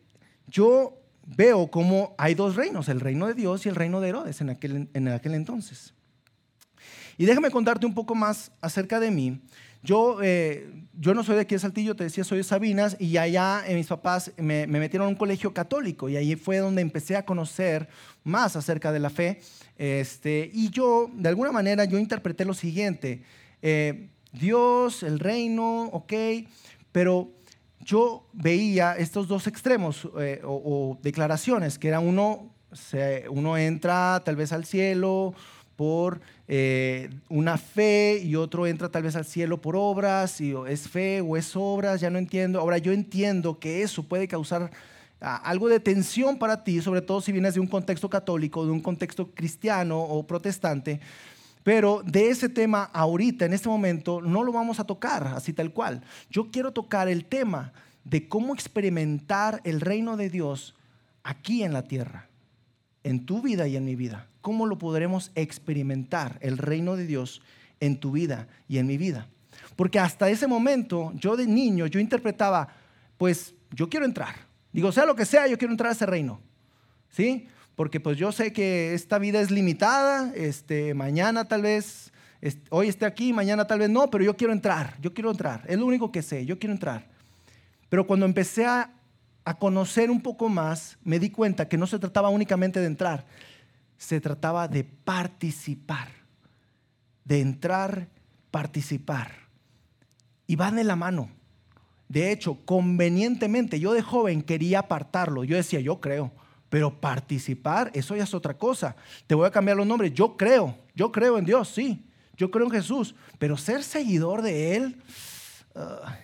yo 0.47 1.02
veo 1.27 1.71
cómo 1.71 2.15
hay 2.19 2.35
dos 2.35 2.57
reinos, 2.57 2.89
el 2.89 3.01
reino 3.01 3.27
de 3.27 3.35
Dios 3.35 3.67
y 3.67 3.69
el 3.69 3.75
reino 3.75 4.01
de 4.01 4.09
Herodes 4.09 4.41
en 4.41 4.51
aquel, 4.51 4.89
en 4.93 5.09
aquel 5.09 5.35
entonces. 5.35 5.95
Y 7.19 7.27
déjame 7.27 7.51
contarte 7.51 7.87
un 7.87 7.95
poco 7.95 8.15
más 8.15 8.53
acerca 8.61 8.99
de 9.01 9.11
mí. 9.11 9.41
Yo, 9.85 10.19
eh, 10.23 10.73
yo 10.97 11.13
no 11.13 11.25
soy 11.25 11.35
de 11.35 11.41
aquí 11.41 11.57
de 11.57 11.59
Saltillo, 11.59 11.97
te 11.97 12.05
decía, 12.05 12.23
soy 12.23 12.39
de 12.39 12.45
Sabinas, 12.45 12.97
y 13.01 13.17
allá 13.17 13.65
eh, 13.67 13.75
mis 13.75 13.89
papás 13.89 14.31
me, 14.37 14.67
metieron 14.69 15.07
a 15.07 15.09
un 15.09 15.17
colegio 15.17 15.53
católico, 15.53 16.09
y 16.09 16.17
ahí 16.17 16.37
fue 16.37 16.59
donde 16.59 16.83
empecé 16.83 17.17
a 17.17 17.25
conocer 17.25 17.89
más 18.23 18.55
acerca 18.55 18.93
de 18.93 19.01
la 19.01 19.11
fe. 19.11 19.41
Este, 19.77 20.51
y 20.53 20.71
yo, 20.71 21.11
de 21.13 21.29
alguna 21.29 21.51
manera, 21.51 21.85
yo 21.85 21.99
interpreté 21.99 22.45
lo 22.45 22.55
siguiente, 22.55 23.25
eh, 23.61 24.09
Dios, 24.33 25.03
el 25.03 25.19
reino, 25.19 25.87
ok, 25.87 26.13
pero 26.93 27.31
yo 27.85 28.27
veía 28.33 28.95
estos 28.97 29.29
dos 29.29 29.47
extremos 29.47 30.09
o, 30.45 30.99
declaraciones, 31.03 31.79
que 31.79 31.89
era 31.89 32.01
uno, 32.01 32.51
uno 33.31 33.57
entra 33.57 34.23
tal 34.25 34.37
vez 34.37 34.53
al 34.53 34.65
cielo, 34.65 35.35
por 35.77 36.21
eh, 36.47 37.11
una 37.29 37.59
fe 37.59 38.21
y 38.23 38.37
otro 38.37 38.67
entra 38.67 38.89
tal 38.89 39.03
vez 39.03 39.17
al 39.17 39.25
cielo 39.25 39.61
por 39.61 39.75
obras, 39.77 40.41
y 40.41 40.55
es 40.69 40.89
fe 40.89 41.21
o 41.21 41.37
es 41.37 41.57
obras, 41.57 42.01
ya 42.01 42.11
no 42.11 42.19
entiendo. 42.19 42.61
Ahora 42.61 42.79
yo 42.79 42.93
entiendo 42.93 43.59
que 43.59 43.83
eso 43.83 44.03
puede 44.03 44.29
causar 44.29 44.71
algo 45.21 45.69
de 45.69 45.81
tensión 45.81 46.39
para 46.39 46.65
ti, 46.65 46.81
sobre 46.81 47.01
todo 47.01 47.21
si 47.21 47.33
vienes 47.33 47.55
de 47.55 47.61
un 47.61 47.67
contexto 47.67 48.11
católico, 48.11 48.65
de 48.65 48.73
un 48.73 48.81
contexto 48.81 49.31
cristiano 49.35 50.01
o 50.01 50.27
protestante. 50.27 51.01
Pero 51.63 52.03
de 52.05 52.29
ese 52.29 52.49
tema 52.49 52.85
ahorita, 52.93 53.45
en 53.45 53.53
este 53.53 53.69
momento, 53.69 54.21
no 54.21 54.43
lo 54.43 54.53
vamos 54.53 54.81
a 54.81 54.85
tocar 54.85 55.29
así 55.29 55.53
tal 55.53 55.73
cual. 55.73 56.03
Yo 56.31 56.51
quiero 56.51 56.73
tocar 56.73 57.09
el 57.09 57.25
tema 57.25 57.73
de 58.05 58.29
cómo 58.29 58.55
experimentar 58.55 59.61
el 59.65 59.81
reino 59.81 60.17
de 60.17 60.29
Dios 60.29 60.75
aquí 61.23 61.63
en 61.63 61.73
la 61.73 61.83
tierra, 61.83 62.29
en 63.05 63.25
tu 63.27 63.43
vida 63.43 63.69
y 63.69 63.77
en 63.77 63.85
mi 63.85 63.95
vida. 63.95 64.29
¿cómo 64.43 64.67
lo 64.67 64.77
podremos 64.77 65.31
experimentar 65.35 66.37
el 66.43 66.59
reino 66.59 66.97
de 66.97 67.07
Dios 67.07 67.41
en 67.81 67.99
tu 67.99 68.13
vida 68.13 68.49
y 68.69 68.77
en 68.77 68.87
mi 68.87 68.99
vida? 68.99 69.29
Porque 69.77 69.99
hasta 69.99 70.29
ese 70.29 70.47
momento, 70.47 71.13
yo 71.15 71.37
de 71.37 71.47
niño, 71.47 71.87
yo 71.87 71.99
interpretaba, 71.99 72.69
pues 73.17 73.55
yo 73.71 73.89
quiero 73.89 74.05
entrar. 74.05 74.35
Digo, 74.73 74.93
sea 74.93 75.07
lo 75.07 75.17
que 75.17 75.25
sea, 75.25 75.47
yo 75.47 75.57
quiero 75.57 75.73
entrar 75.73 75.91
a 75.91 75.95
ese 75.95 76.05
reino. 76.05 76.41
¿Sí? 77.09 77.47
Porque 77.83 77.99
pues 77.99 78.17
yo 78.17 78.31
sé 78.31 78.53
que 78.53 78.95
esta 78.95 79.19
vida 79.19 79.41
es 79.41 79.51
limitada, 79.51 80.33
este, 80.37 80.95
mañana 80.95 81.47
tal 81.47 81.63
vez, 81.63 82.13
hoy 82.71 82.87
esté 82.87 83.07
aquí, 83.07 83.33
mañana 83.33 83.67
tal 83.67 83.81
vez 83.81 83.91
no, 83.91 84.09
pero 84.09 84.23
yo 84.23 84.37
quiero 84.37 84.53
entrar, 84.53 84.97
yo 85.01 85.13
quiero 85.13 85.33
entrar. 85.33 85.65
Es 85.67 85.77
lo 85.81 85.87
único 85.87 86.13
que 86.13 86.23
sé, 86.23 86.47
yo 86.47 86.61
quiero 86.61 86.75
entrar. 86.75 87.09
Pero 87.89 88.07
cuando 88.07 88.25
empecé 88.25 88.67
a, 88.67 88.93
a 89.45 89.59
conocer 89.59 90.13
un 90.13 90.21
poco 90.21 90.49
más, 90.49 90.97
me 91.03 91.19
di 91.19 91.31
cuenta 91.31 91.69
que 91.69 91.77
no 91.77 91.89
se 91.89 91.99
trataba 91.99 92.29
únicamente 92.29 92.79
de 92.79 92.87
entrar, 92.87 93.27
se 93.97 94.21
trataba 94.21 94.69
de 94.69 94.85
participar, 94.85 96.07
de 97.25 97.41
entrar, 97.41 98.07
participar. 98.53 99.33
Y 100.47 100.55
van 100.55 100.77
de 100.77 100.85
la 100.85 100.95
mano. 100.95 101.31
De 102.09 102.31
hecho, 102.31 102.65
convenientemente, 102.65 103.81
yo 103.81 103.93
de 103.93 104.03
joven 104.03 104.41
quería 104.41 104.79
apartarlo. 104.79 105.43
Yo 105.43 105.57
decía, 105.57 105.81
yo 105.81 106.01
creo, 106.01 106.31
pero 106.73 106.99
participar, 106.99 107.91
eso 107.93 108.17
ya 108.17 108.23
es 108.23 108.33
otra 108.33 108.57
cosa. 108.57 108.97
Te 109.27 109.35
voy 109.35 109.47
a 109.47 109.51
cambiar 109.51 109.77
los 109.77 109.87
nombres. 109.87 110.15
Yo 110.15 110.39
creo, 110.39 110.75
yo 110.95 111.13
creo 111.13 111.37
en 111.37 111.45
Dios, 111.45 111.69
sí. 111.69 112.03
Yo 112.35 112.51
creo 112.51 112.65
en 112.65 112.73
Jesús. 112.73 113.15
Pero 113.39 113.59
ser 113.59 113.83
seguidor 113.83 114.41
de 114.41 114.77
Él, 114.77 115.03
ah, 115.75 116.17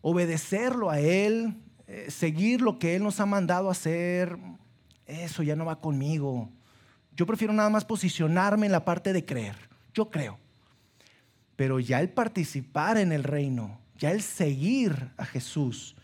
obedecerlo 0.00 0.90
a 0.90 1.00
Él, 1.00 1.56
eh, 1.88 2.06
seguir 2.08 2.60
lo 2.60 2.78
que 2.78 2.94
Él 2.94 3.02
nos 3.02 3.18
ha 3.18 3.26
mandado 3.26 3.68
hacer, 3.68 4.38
eso 5.06 5.42
ya 5.42 5.56
no 5.56 5.64
va 5.64 5.80
conmigo. 5.80 6.48
Yo 7.16 7.26
prefiero 7.26 7.52
nada 7.52 7.68
más 7.68 7.84
posicionarme 7.84 8.66
en 8.66 8.72
la 8.72 8.84
parte 8.84 9.12
de 9.12 9.24
creer. 9.24 9.56
Yo 9.92 10.08
creo. 10.08 10.38
Pero 11.56 11.80
ya 11.80 12.00
el 12.00 12.10
participar 12.10 12.96
en 12.96 13.10
el 13.10 13.24
reino, 13.24 13.80
ya 13.98 14.12
el 14.12 14.22
seguir 14.22 15.10
a 15.16 15.24
Jesús, 15.24 15.96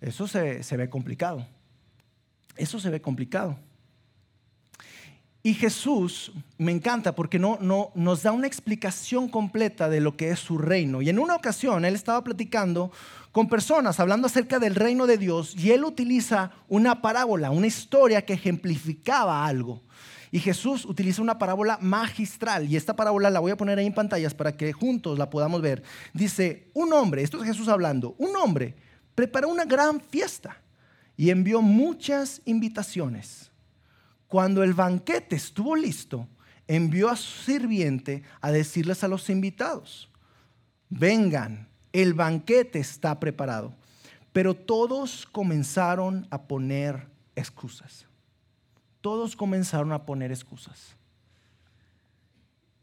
eso 0.00 0.28
se, 0.28 0.76
ve 0.76 0.88
complicado. 0.88 1.44
Eso 2.58 2.78
se 2.78 2.90
ve 2.90 3.00
complicado. 3.00 3.56
Y 5.42 5.54
Jesús 5.54 6.32
me 6.58 6.72
encanta 6.72 7.14
porque 7.14 7.38
no, 7.38 7.58
no, 7.60 7.90
nos 7.94 8.24
da 8.24 8.32
una 8.32 8.46
explicación 8.46 9.28
completa 9.28 9.88
de 9.88 10.00
lo 10.00 10.16
que 10.16 10.30
es 10.30 10.40
su 10.40 10.58
reino. 10.58 11.00
Y 11.00 11.08
en 11.08 11.18
una 11.18 11.36
ocasión 11.36 11.84
él 11.84 11.94
estaba 11.94 12.22
platicando 12.22 12.90
con 13.32 13.48
personas, 13.48 14.00
hablando 14.00 14.26
acerca 14.26 14.58
del 14.58 14.74
reino 14.74 15.06
de 15.06 15.16
Dios, 15.16 15.54
y 15.56 15.70
él 15.70 15.84
utiliza 15.84 16.50
una 16.68 17.00
parábola, 17.00 17.50
una 17.50 17.66
historia 17.66 18.24
que 18.24 18.32
ejemplificaba 18.32 19.46
algo. 19.46 19.82
Y 20.30 20.40
Jesús 20.40 20.84
utiliza 20.84 21.22
una 21.22 21.38
parábola 21.38 21.78
magistral, 21.80 22.68
y 22.68 22.76
esta 22.76 22.96
parábola 22.96 23.30
la 23.30 23.40
voy 23.40 23.52
a 23.52 23.56
poner 23.56 23.78
ahí 23.78 23.86
en 23.86 23.94
pantallas 23.94 24.34
para 24.34 24.56
que 24.56 24.72
juntos 24.72 25.18
la 25.18 25.30
podamos 25.30 25.62
ver. 25.62 25.82
Dice, 26.12 26.68
un 26.74 26.92
hombre, 26.92 27.22
esto 27.22 27.38
es 27.38 27.44
Jesús 27.44 27.68
hablando, 27.68 28.14
un 28.18 28.34
hombre 28.36 28.74
preparó 29.14 29.48
una 29.48 29.64
gran 29.64 30.00
fiesta 30.00 30.60
y 31.18 31.28
envió 31.28 31.60
muchas 31.60 32.40
invitaciones. 32.46 33.50
Cuando 34.26 34.62
el 34.62 34.72
banquete 34.72 35.36
estuvo 35.36 35.76
listo, 35.76 36.26
envió 36.66 37.10
a 37.10 37.16
su 37.16 37.42
sirviente 37.44 38.22
a 38.40 38.50
decirles 38.50 39.04
a 39.04 39.08
los 39.08 39.28
invitados, 39.28 40.08
vengan, 40.88 41.68
el 41.92 42.14
banquete 42.14 42.78
está 42.78 43.20
preparado. 43.20 43.74
Pero 44.32 44.54
todos 44.54 45.26
comenzaron 45.30 46.26
a 46.30 46.40
poner 46.40 47.06
excusas 47.36 48.08
todos 49.00 49.36
comenzaron 49.36 49.92
a 49.92 50.04
poner 50.04 50.30
excusas. 50.30 50.94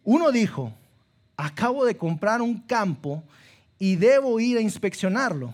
Uno 0.03 0.31
dijo, 0.31 0.73
acabo 1.35 1.85
de 1.85 1.97
comprar 1.97 2.41
un 2.41 2.59
campo 2.61 3.23
y 3.77 3.95
debo 3.95 4.39
ir 4.39 4.57
a 4.57 4.61
inspeccionarlo. 4.61 5.53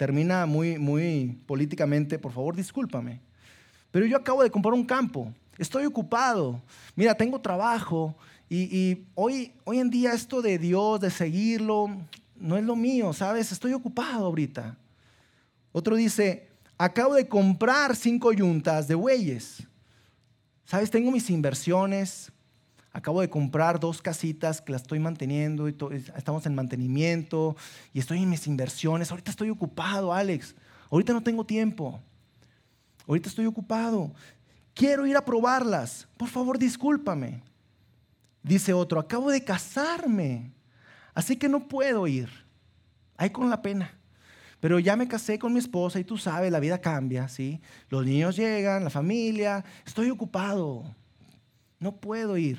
Termina 0.00 0.46
muy, 0.46 0.78
muy 0.78 1.38
políticamente, 1.44 2.18
por 2.18 2.32
favor, 2.32 2.56
discúlpame. 2.56 3.20
Pero 3.90 4.06
yo 4.06 4.16
acabo 4.16 4.42
de 4.42 4.50
comprar 4.50 4.72
un 4.72 4.86
campo, 4.86 5.30
estoy 5.58 5.84
ocupado, 5.84 6.58
mira, 6.96 7.14
tengo 7.14 7.38
trabajo 7.38 8.16
y, 8.48 9.04
hoy, 9.14 9.52
hoy 9.64 9.78
en 9.78 9.90
día 9.90 10.14
esto 10.14 10.40
de 10.40 10.56
Dios, 10.56 11.02
de 11.02 11.10
seguirlo, 11.10 11.94
no 12.34 12.56
es 12.56 12.64
lo 12.64 12.76
mío, 12.76 13.12
¿sabes? 13.12 13.52
Estoy 13.52 13.74
ocupado 13.74 14.24
ahorita. 14.24 14.74
Otro 15.70 15.96
dice, 15.96 16.48
acabo 16.78 17.12
de 17.12 17.28
comprar 17.28 17.94
cinco 17.94 18.32
yuntas 18.32 18.88
de 18.88 18.94
bueyes. 18.94 19.64
¿Sabes? 20.64 20.90
Tengo 20.90 21.10
mis 21.10 21.28
inversiones. 21.28 22.32
Acabo 22.92 23.20
de 23.20 23.30
comprar 23.30 23.78
dos 23.78 24.02
casitas 24.02 24.60
que 24.60 24.72
las 24.72 24.82
estoy 24.82 24.98
manteniendo 24.98 25.68
y 25.68 25.76
estamos 26.16 26.44
en 26.46 26.54
mantenimiento 26.54 27.56
y 27.92 28.00
estoy 28.00 28.22
en 28.22 28.30
mis 28.30 28.46
inversiones. 28.48 29.10
Ahorita 29.10 29.30
estoy 29.30 29.50
ocupado, 29.50 30.12
Alex. 30.12 30.56
Ahorita 30.90 31.12
no 31.12 31.22
tengo 31.22 31.44
tiempo. 31.44 32.00
Ahorita 33.06 33.28
estoy 33.28 33.46
ocupado. 33.46 34.12
Quiero 34.74 35.06
ir 35.06 35.16
a 35.16 35.24
probarlas. 35.24 36.08
Por 36.16 36.28
favor, 36.28 36.58
discúlpame. 36.58 37.42
Dice 38.42 38.72
otro, 38.72 38.98
acabo 38.98 39.30
de 39.30 39.44
casarme. 39.44 40.50
Así 41.14 41.36
que 41.36 41.48
no 41.48 41.68
puedo 41.68 42.06
ir. 42.08 42.28
Ahí 43.16 43.30
con 43.30 43.50
la 43.50 43.62
pena. 43.62 43.94
Pero 44.58 44.78
ya 44.78 44.96
me 44.96 45.08
casé 45.08 45.38
con 45.38 45.52
mi 45.52 45.58
esposa 45.58 45.98
y 46.00 46.04
tú 46.04 46.18
sabes, 46.18 46.52
la 46.52 46.60
vida 46.60 46.80
cambia, 46.80 47.28
¿sí? 47.28 47.60
Los 47.88 48.04
niños 48.04 48.36
llegan, 48.36 48.84
la 48.84 48.90
familia, 48.90 49.64
estoy 49.86 50.10
ocupado, 50.10 50.84
no 51.78 51.96
puedo 51.96 52.36
ir. 52.36 52.58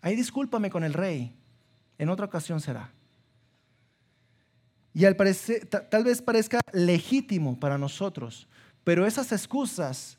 Ahí 0.00 0.16
discúlpame 0.16 0.70
con 0.70 0.84
el 0.84 0.92
rey, 0.92 1.34
en 1.98 2.08
otra 2.08 2.26
ocasión 2.26 2.60
será. 2.60 2.92
Y 4.94 5.04
al 5.04 5.16
parecer, 5.16 5.66
tal 5.66 6.04
vez 6.04 6.22
parezca 6.22 6.60
legítimo 6.72 7.58
para 7.60 7.76
nosotros, 7.76 8.48
pero 8.82 9.06
esas 9.06 9.30
excusas, 9.32 10.16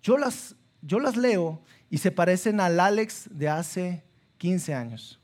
yo 0.00 0.16
las, 0.16 0.54
yo 0.80 1.00
las 1.00 1.16
leo 1.16 1.62
y 1.90 1.98
se 1.98 2.10
parecen 2.10 2.60
al 2.60 2.78
Alex 2.78 3.28
de 3.30 3.48
hace 3.48 4.04
15 4.38 4.74
años. 4.74 5.20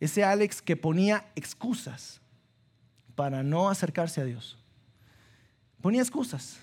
Ese 0.00 0.24
Alex 0.24 0.60
que 0.60 0.76
ponía 0.76 1.30
excusas 1.36 2.20
para 3.14 3.42
no 3.42 3.70
acercarse 3.70 4.20
a 4.20 4.24
Dios. 4.24 4.58
Ponía 5.80 6.00
excusas. 6.00 6.58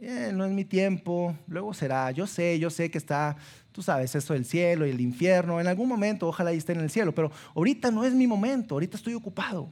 Eh, 0.00 0.30
no 0.32 0.44
es 0.44 0.50
mi 0.50 0.64
tiempo, 0.64 1.36
luego 1.46 1.74
será, 1.74 2.10
yo 2.10 2.26
sé, 2.26 2.58
yo 2.58 2.70
sé 2.70 2.90
que 2.90 2.98
está, 2.98 3.36
tú 3.70 3.82
sabes, 3.82 4.14
eso 4.14 4.32
del 4.32 4.44
cielo 4.44 4.86
y 4.86 4.90
el 4.90 5.00
infierno, 5.00 5.60
en 5.60 5.66
algún 5.66 5.88
momento 5.88 6.26
ojalá 6.26 6.52
esté 6.52 6.72
en 6.72 6.80
el 6.80 6.90
cielo, 6.90 7.14
pero 7.14 7.30
ahorita 7.54 7.90
no 7.90 8.04
es 8.04 8.14
mi 8.14 8.26
momento, 8.26 8.74
ahorita 8.74 8.96
estoy 8.96 9.14
ocupado. 9.14 9.68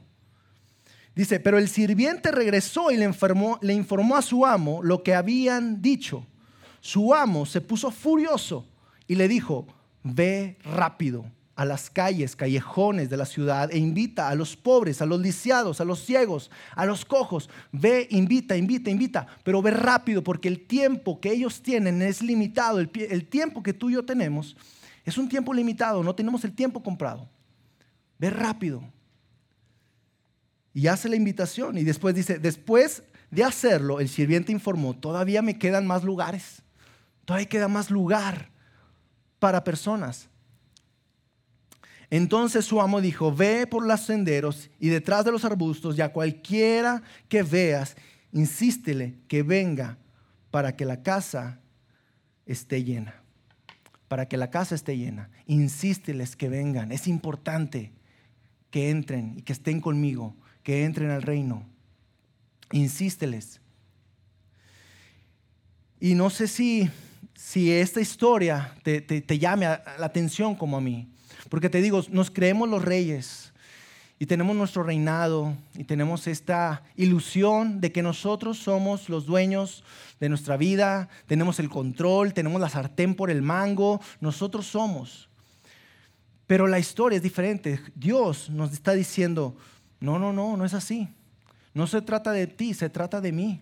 Dice, 1.15 1.39
pero 1.39 1.57
el 1.57 1.67
sirviente 1.67 2.31
regresó 2.31 2.91
y 2.91 2.97
le, 2.97 3.09
le 3.61 3.73
informó 3.73 4.15
a 4.15 4.21
su 4.21 4.45
amo 4.45 4.81
lo 4.83 5.03
que 5.03 5.15
habían 5.15 5.81
dicho. 5.81 6.25
Su 6.79 7.13
amo 7.13 7.45
se 7.45 7.59
puso 7.59 7.91
furioso 7.91 8.67
y 9.07 9.15
le 9.15 9.27
dijo, 9.27 9.67
ve 10.03 10.57
rápido 10.63 11.25
a 11.59 11.65
las 11.65 11.89
calles, 11.89 12.37
callejones 12.37 13.09
de 13.09 13.17
la 13.17 13.25
ciudad 13.25 13.69
e 13.69 13.77
invita 13.77 14.29
a 14.29 14.35
los 14.35 14.55
pobres, 14.55 15.01
a 15.01 15.05
los 15.05 15.19
lisiados, 15.19 15.81
a 15.81 15.83
los 15.83 15.99
ciegos, 16.05 16.49
a 16.73 16.85
los 16.85 17.03
cojos. 17.03 17.49
Ve, 17.73 18.07
invita, 18.11 18.55
invita, 18.55 18.89
invita, 18.89 19.27
pero 19.43 19.61
ve 19.61 19.71
rápido 19.71 20.23
porque 20.23 20.47
el 20.47 20.65
tiempo 20.65 21.19
que 21.19 21.33
ellos 21.33 21.61
tienen 21.61 22.01
es 22.01 22.21
limitado. 22.21 22.79
El, 22.79 22.89
el 23.09 23.27
tiempo 23.27 23.61
que 23.61 23.73
tú 23.73 23.89
y 23.89 23.95
yo 23.95 24.05
tenemos 24.05 24.55
es 25.03 25.17
un 25.17 25.27
tiempo 25.27 25.53
limitado, 25.53 26.01
no 26.01 26.15
tenemos 26.15 26.45
el 26.45 26.53
tiempo 26.53 26.81
comprado. 26.81 27.27
Ve 28.17 28.29
rápido. 28.29 28.81
Y 30.73 30.87
hace 30.87 31.09
la 31.09 31.17
invitación 31.17 31.77
y 31.77 31.83
después 31.83 32.15
dice, 32.15 32.39
después 32.39 33.03
de 33.31 33.43
hacerlo, 33.43 33.99
el 33.99 34.07
sirviente 34.07 34.53
informó, 34.53 34.93
todavía 34.93 35.41
me 35.41 35.59
quedan 35.59 35.85
más 35.85 36.05
lugares, 36.05 36.61
todavía 37.25 37.49
queda 37.49 37.67
más 37.67 37.91
lugar 37.91 38.49
para 39.39 39.65
personas. 39.65 40.29
Entonces 42.11 42.65
su 42.65 42.81
amo 42.81 43.01
dijo, 43.01 43.33
ve 43.33 43.67
por 43.67 43.85
los 43.85 44.01
senderos 44.01 44.69
y 44.79 44.89
detrás 44.89 45.25
de 45.25 45.31
los 45.31 45.45
arbustos 45.45 45.97
y 45.97 46.01
a 46.01 46.11
cualquiera 46.11 47.03
que 47.27 47.43
veas, 47.43 47.95
insístele 48.31 49.15
que 49.27 49.43
venga 49.43 49.97
para 50.49 50.75
que 50.75 50.85
la 50.85 51.03
casa 51.03 51.59
esté 52.45 52.83
llena. 52.83 53.21
Para 54.07 54.27
que 54.27 54.37
la 54.37 54.49
casa 54.49 54.73
esté 54.73 54.97
llena. 54.97 55.29
Insísteles 55.45 56.35
que 56.35 56.49
vengan. 56.49 56.91
Es 56.91 57.07
importante 57.07 57.93
que 58.71 58.89
entren 58.89 59.35
y 59.37 59.43
que 59.43 59.53
estén 59.53 59.79
conmigo, 59.79 60.35
que 60.63 60.85
entren 60.85 61.11
al 61.11 61.21
reino. 61.21 61.67
Insísteles. 62.71 63.61
Y 65.99 66.15
no 66.15 66.31
sé 66.31 66.47
si, 66.47 66.89
si 67.35 67.71
esta 67.71 68.01
historia 68.01 68.73
te, 68.81 69.01
te 69.01 69.37
llame 69.37 69.65
la 69.65 70.05
atención 70.05 70.55
como 70.55 70.77
a 70.77 70.81
mí. 70.81 71.11
Porque 71.47 71.69
te 71.69 71.81
digo, 71.81 72.03
nos 72.09 72.31
creemos 72.31 72.67
los 72.67 72.83
reyes 72.83 73.53
y 74.19 74.25
tenemos 74.25 74.55
nuestro 74.55 74.83
reinado 74.83 75.55
y 75.75 75.85
tenemos 75.85 76.27
esta 76.27 76.83
ilusión 76.97 77.79
de 77.79 77.93
que 77.93 78.03
nosotros 78.03 78.57
somos 78.57 79.07
los 79.07 79.25
dueños 79.25 79.85
de 80.19 80.27
nuestra 80.27 80.57
vida, 80.57 81.07
tenemos 81.25 81.59
el 81.59 81.69
control, 81.69 82.33
tenemos 82.33 82.59
la 82.59 82.67
sartén 82.67 83.15
por 83.15 83.31
el 83.31 83.41
mango, 83.41 84.01
nosotros 84.19 84.67
somos. 84.67 85.29
Pero 86.47 86.67
la 86.67 86.79
historia 86.79 87.15
es 87.15 87.23
diferente. 87.23 87.79
Dios 87.95 88.49
nos 88.49 88.73
está 88.73 88.93
diciendo, 88.93 89.55
no, 90.01 90.19
no, 90.19 90.33
no, 90.33 90.57
no 90.57 90.65
es 90.65 90.73
así. 90.73 91.07
No 91.73 91.87
se 91.87 92.01
trata 92.01 92.31
de 92.31 92.47
ti, 92.47 92.73
se 92.73 92.89
trata 92.89 93.21
de 93.21 93.31
mí. 93.31 93.61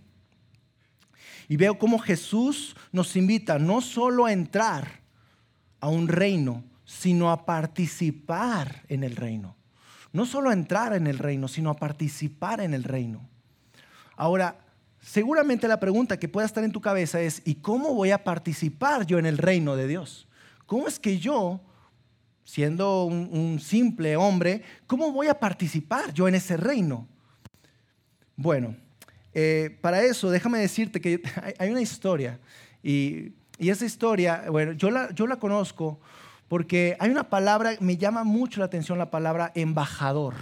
Y 1.49 1.57
veo 1.57 1.77
cómo 1.77 1.99
Jesús 1.99 2.75
nos 2.91 3.15
invita 3.15 3.59
no 3.59 3.81
solo 3.81 4.25
a 4.25 4.33
entrar 4.33 5.01
a 5.79 5.87
un 5.87 6.07
reino, 6.07 6.63
sino 6.87 7.29
a 7.31 7.45
participar 7.45 8.83
en 8.87 9.03
el 9.03 9.17
reino. 9.17 9.57
No 10.13 10.25
solo 10.25 10.49
a 10.49 10.53
entrar 10.53 10.93
en 10.93 11.05
el 11.05 11.19
reino, 11.19 11.49
sino 11.49 11.69
a 11.69 11.75
participar 11.75 12.61
en 12.61 12.73
el 12.73 12.85
reino. 12.85 13.27
Ahora, 14.15 14.57
seguramente 15.01 15.67
la 15.67 15.81
pregunta 15.81 16.17
que 16.17 16.29
pueda 16.29 16.47
estar 16.47 16.63
en 16.63 16.71
tu 16.71 16.79
cabeza 16.79 17.19
es, 17.19 17.41
¿y 17.43 17.55
cómo 17.55 17.93
voy 17.93 18.11
a 18.11 18.23
participar 18.23 19.05
yo 19.05 19.19
en 19.19 19.25
el 19.25 19.37
reino 19.37 19.75
de 19.75 19.85
Dios? 19.85 20.29
¿Cómo 20.65 20.87
es 20.87 20.97
que 20.97 21.19
yo, 21.19 21.59
siendo 22.45 23.03
un, 23.03 23.59
simple 23.59 24.15
hombre, 24.15 24.63
cómo 24.87 25.11
voy 25.11 25.27
a 25.27 25.37
participar 25.37 26.13
yo 26.13 26.29
en 26.29 26.35
ese 26.35 26.55
reino? 26.55 27.05
Bueno, 28.37 28.77
eh, 29.33 29.77
para 29.81 30.03
eso 30.03 30.29
déjame 30.29 30.59
decirte 30.59 31.01
que 31.01 31.21
hay, 31.59 31.69
una 31.69 31.81
historia 31.81 32.39
y, 32.81 33.33
esa 33.59 33.85
historia, 33.85 34.45
bueno, 34.49 34.71
yo 34.71 34.89
la, 34.89 35.11
yo 35.13 35.27
la 35.27 35.35
conozco 35.35 35.99
porque 36.47 36.95
hay 36.99 37.09
una 37.09 37.29
palabra, 37.29 37.75
me 37.79 37.97
llama 37.97 38.23
mucho 38.23 38.59
la 38.59 38.65
atención 38.65 38.97
la 38.97 39.11
palabra 39.11 39.51
embajador, 39.55 40.33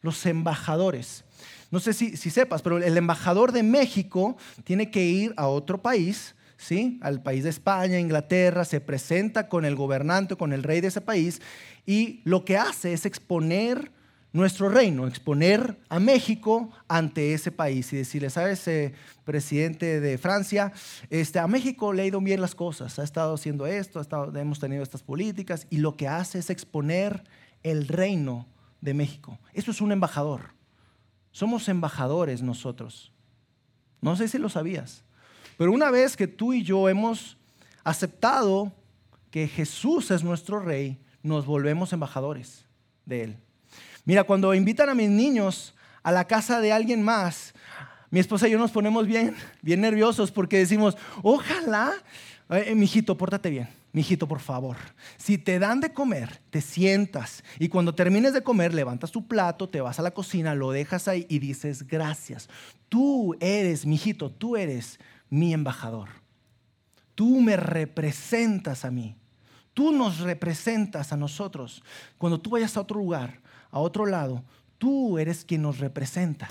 los 0.00 0.24
embajadores. 0.26 1.24
No 1.70 1.80
sé 1.80 1.92
si, 1.92 2.16
sepas, 2.16 2.62
pero 2.62 2.78
el 2.78 2.96
embajador 2.96 3.50
de 3.50 3.64
México 3.64 4.36
tiene 4.62 4.90
que 4.90 5.04
ir 5.04 5.34
a 5.36 5.48
otro 5.48 5.82
país, 5.82 6.36
¿sí? 6.56 7.00
al 7.02 7.20
país 7.20 7.42
de 7.42 7.50
España, 7.50 7.98
Inglaterra, 7.98 8.64
se 8.64 8.80
presenta 8.80 9.48
con 9.48 9.64
el 9.64 9.74
gobernante, 9.74 10.36
con 10.36 10.52
el 10.52 10.62
rey 10.62 10.80
de 10.80 10.88
ese 10.88 11.00
país, 11.00 11.42
y 11.84 12.20
lo 12.24 12.44
que 12.44 12.56
hace 12.56 12.92
es 12.92 13.06
exponer 13.06 13.90
nuestro 14.34 14.68
reino, 14.68 15.06
exponer 15.06 15.78
a 15.88 16.00
México 16.00 16.68
ante 16.88 17.34
ese 17.34 17.52
país 17.52 17.92
y 17.92 17.96
decirle, 17.96 18.30
¿sabes, 18.30 18.66
eh, 18.66 18.92
presidente 19.24 20.00
de 20.00 20.18
Francia? 20.18 20.72
Este, 21.08 21.38
a 21.38 21.46
México 21.46 21.92
le 21.92 22.02
ha 22.02 22.06
ido 22.06 22.20
bien 22.20 22.40
las 22.40 22.56
cosas, 22.56 22.98
ha 22.98 23.04
estado 23.04 23.34
haciendo 23.34 23.64
esto, 23.64 24.02
hemos 24.34 24.58
tenido 24.58 24.82
estas 24.82 25.04
políticas 25.04 25.68
y 25.70 25.76
lo 25.76 25.96
que 25.96 26.08
hace 26.08 26.40
es 26.40 26.50
exponer 26.50 27.22
el 27.62 27.86
reino 27.86 28.48
de 28.80 28.92
México. 28.92 29.38
Eso 29.52 29.70
es 29.70 29.80
un 29.80 29.92
embajador. 29.92 30.50
Somos 31.30 31.68
embajadores 31.68 32.42
nosotros. 32.42 33.12
No 34.00 34.16
sé 34.16 34.26
si 34.26 34.38
lo 34.38 34.48
sabías, 34.48 35.04
pero 35.56 35.70
una 35.70 35.92
vez 35.92 36.16
que 36.16 36.26
tú 36.26 36.52
y 36.52 36.64
yo 36.64 36.88
hemos 36.88 37.38
aceptado 37.84 38.72
que 39.30 39.46
Jesús 39.46 40.10
es 40.10 40.24
nuestro 40.24 40.58
rey, 40.58 40.98
nos 41.22 41.46
volvemos 41.46 41.92
embajadores 41.92 42.66
de 43.06 43.22
Él. 43.22 43.43
Mira, 44.04 44.24
cuando 44.24 44.54
invitan 44.54 44.88
a 44.88 44.94
mis 44.94 45.08
niños 45.08 45.74
a 46.02 46.12
la 46.12 46.26
casa 46.26 46.60
de 46.60 46.72
alguien 46.72 47.02
más, 47.02 47.54
mi 48.10 48.20
esposa 48.20 48.46
y 48.46 48.52
yo 48.52 48.58
nos 48.58 48.70
ponemos 48.70 49.06
bien, 49.06 49.34
bien 49.62 49.80
nerviosos 49.80 50.30
porque 50.30 50.58
decimos, 50.58 50.96
ojalá, 51.22 51.92
eh, 52.50 52.74
mijito, 52.74 53.16
pórtate 53.16 53.50
bien. 53.50 53.68
Mijito, 53.92 54.26
por 54.26 54.40
favor, 54.40 54.76
si 55.16 55.38
te 55.38 55.60
dan 55.60 55.80
de 55.80 55.92
comer, 55.92 56.40
te 56.50 56.60
sientas 56.60 57.44
y 57.60 57.68
cuando 57.68 57.94
termines 57.94 58.32
de 58.32 58.42
comer, 58.42 58.74
levantas 58.74 59.12
tu 59.12 59.28
plato, 59.28 59.68
te 59.68 59.80
vas 59.80 60.00
a 60.00 60.02
la 60.02 60.10
cocina, 60.10 60.52
lo 60.56 60.72
dejas 60.72 61.06
ahí 61.06 61.26
y 61.28 61.38
dices 61.38 61.86
gracias. 61.86 62.48
Tú 62.88 63.36
eres, 63.38 63.86
mijito, 63.86 64.32
tú 64.32 64.56
eres 64.56 64.98
mi 65.30 65.52
embajador. 65.52 66.08
Tú 67.14 67.40
me 67.40 67.56
representas 67.56 68.84
a 68.84 68.90
mí. 68.90 69.14
Tú 69.74 69.92
nos 69.92 70.18
representas 70.18 71.12
a 71.12 71.16
nosotros. 71.16 71.82
Cuando 72.18 72.40
tú 72.40 72.50
vayas 72.50 72.76
a 72.76 72.80
otro 72.80 72.98
lugar, 72.98 73.40
a 73.74 73.80
otro 73.80 74.06
lado, 74.06 74.44
tú 74.78 75.18
eres 75.18 75.44
quien 75.44 75.62
nos 75.62 75.80
representa. 75.80 76.48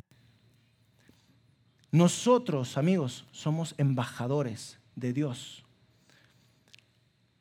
Nosotros, 1.90 2.78
amigos, 2.78 3.26
somos 3.32 3.76
embajadores 3.78 4.78
de 4.98 5.14
Dios. 5.14 5.64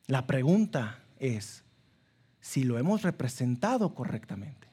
La 0.07 0.29
pregunta 0.29 1.01
es 1.19 1.65
si 2.41 2.63
lo 2.63 2.79
hemos 2.79 3.03
representado 3.03 3.93
correctamente. 3.93 4.69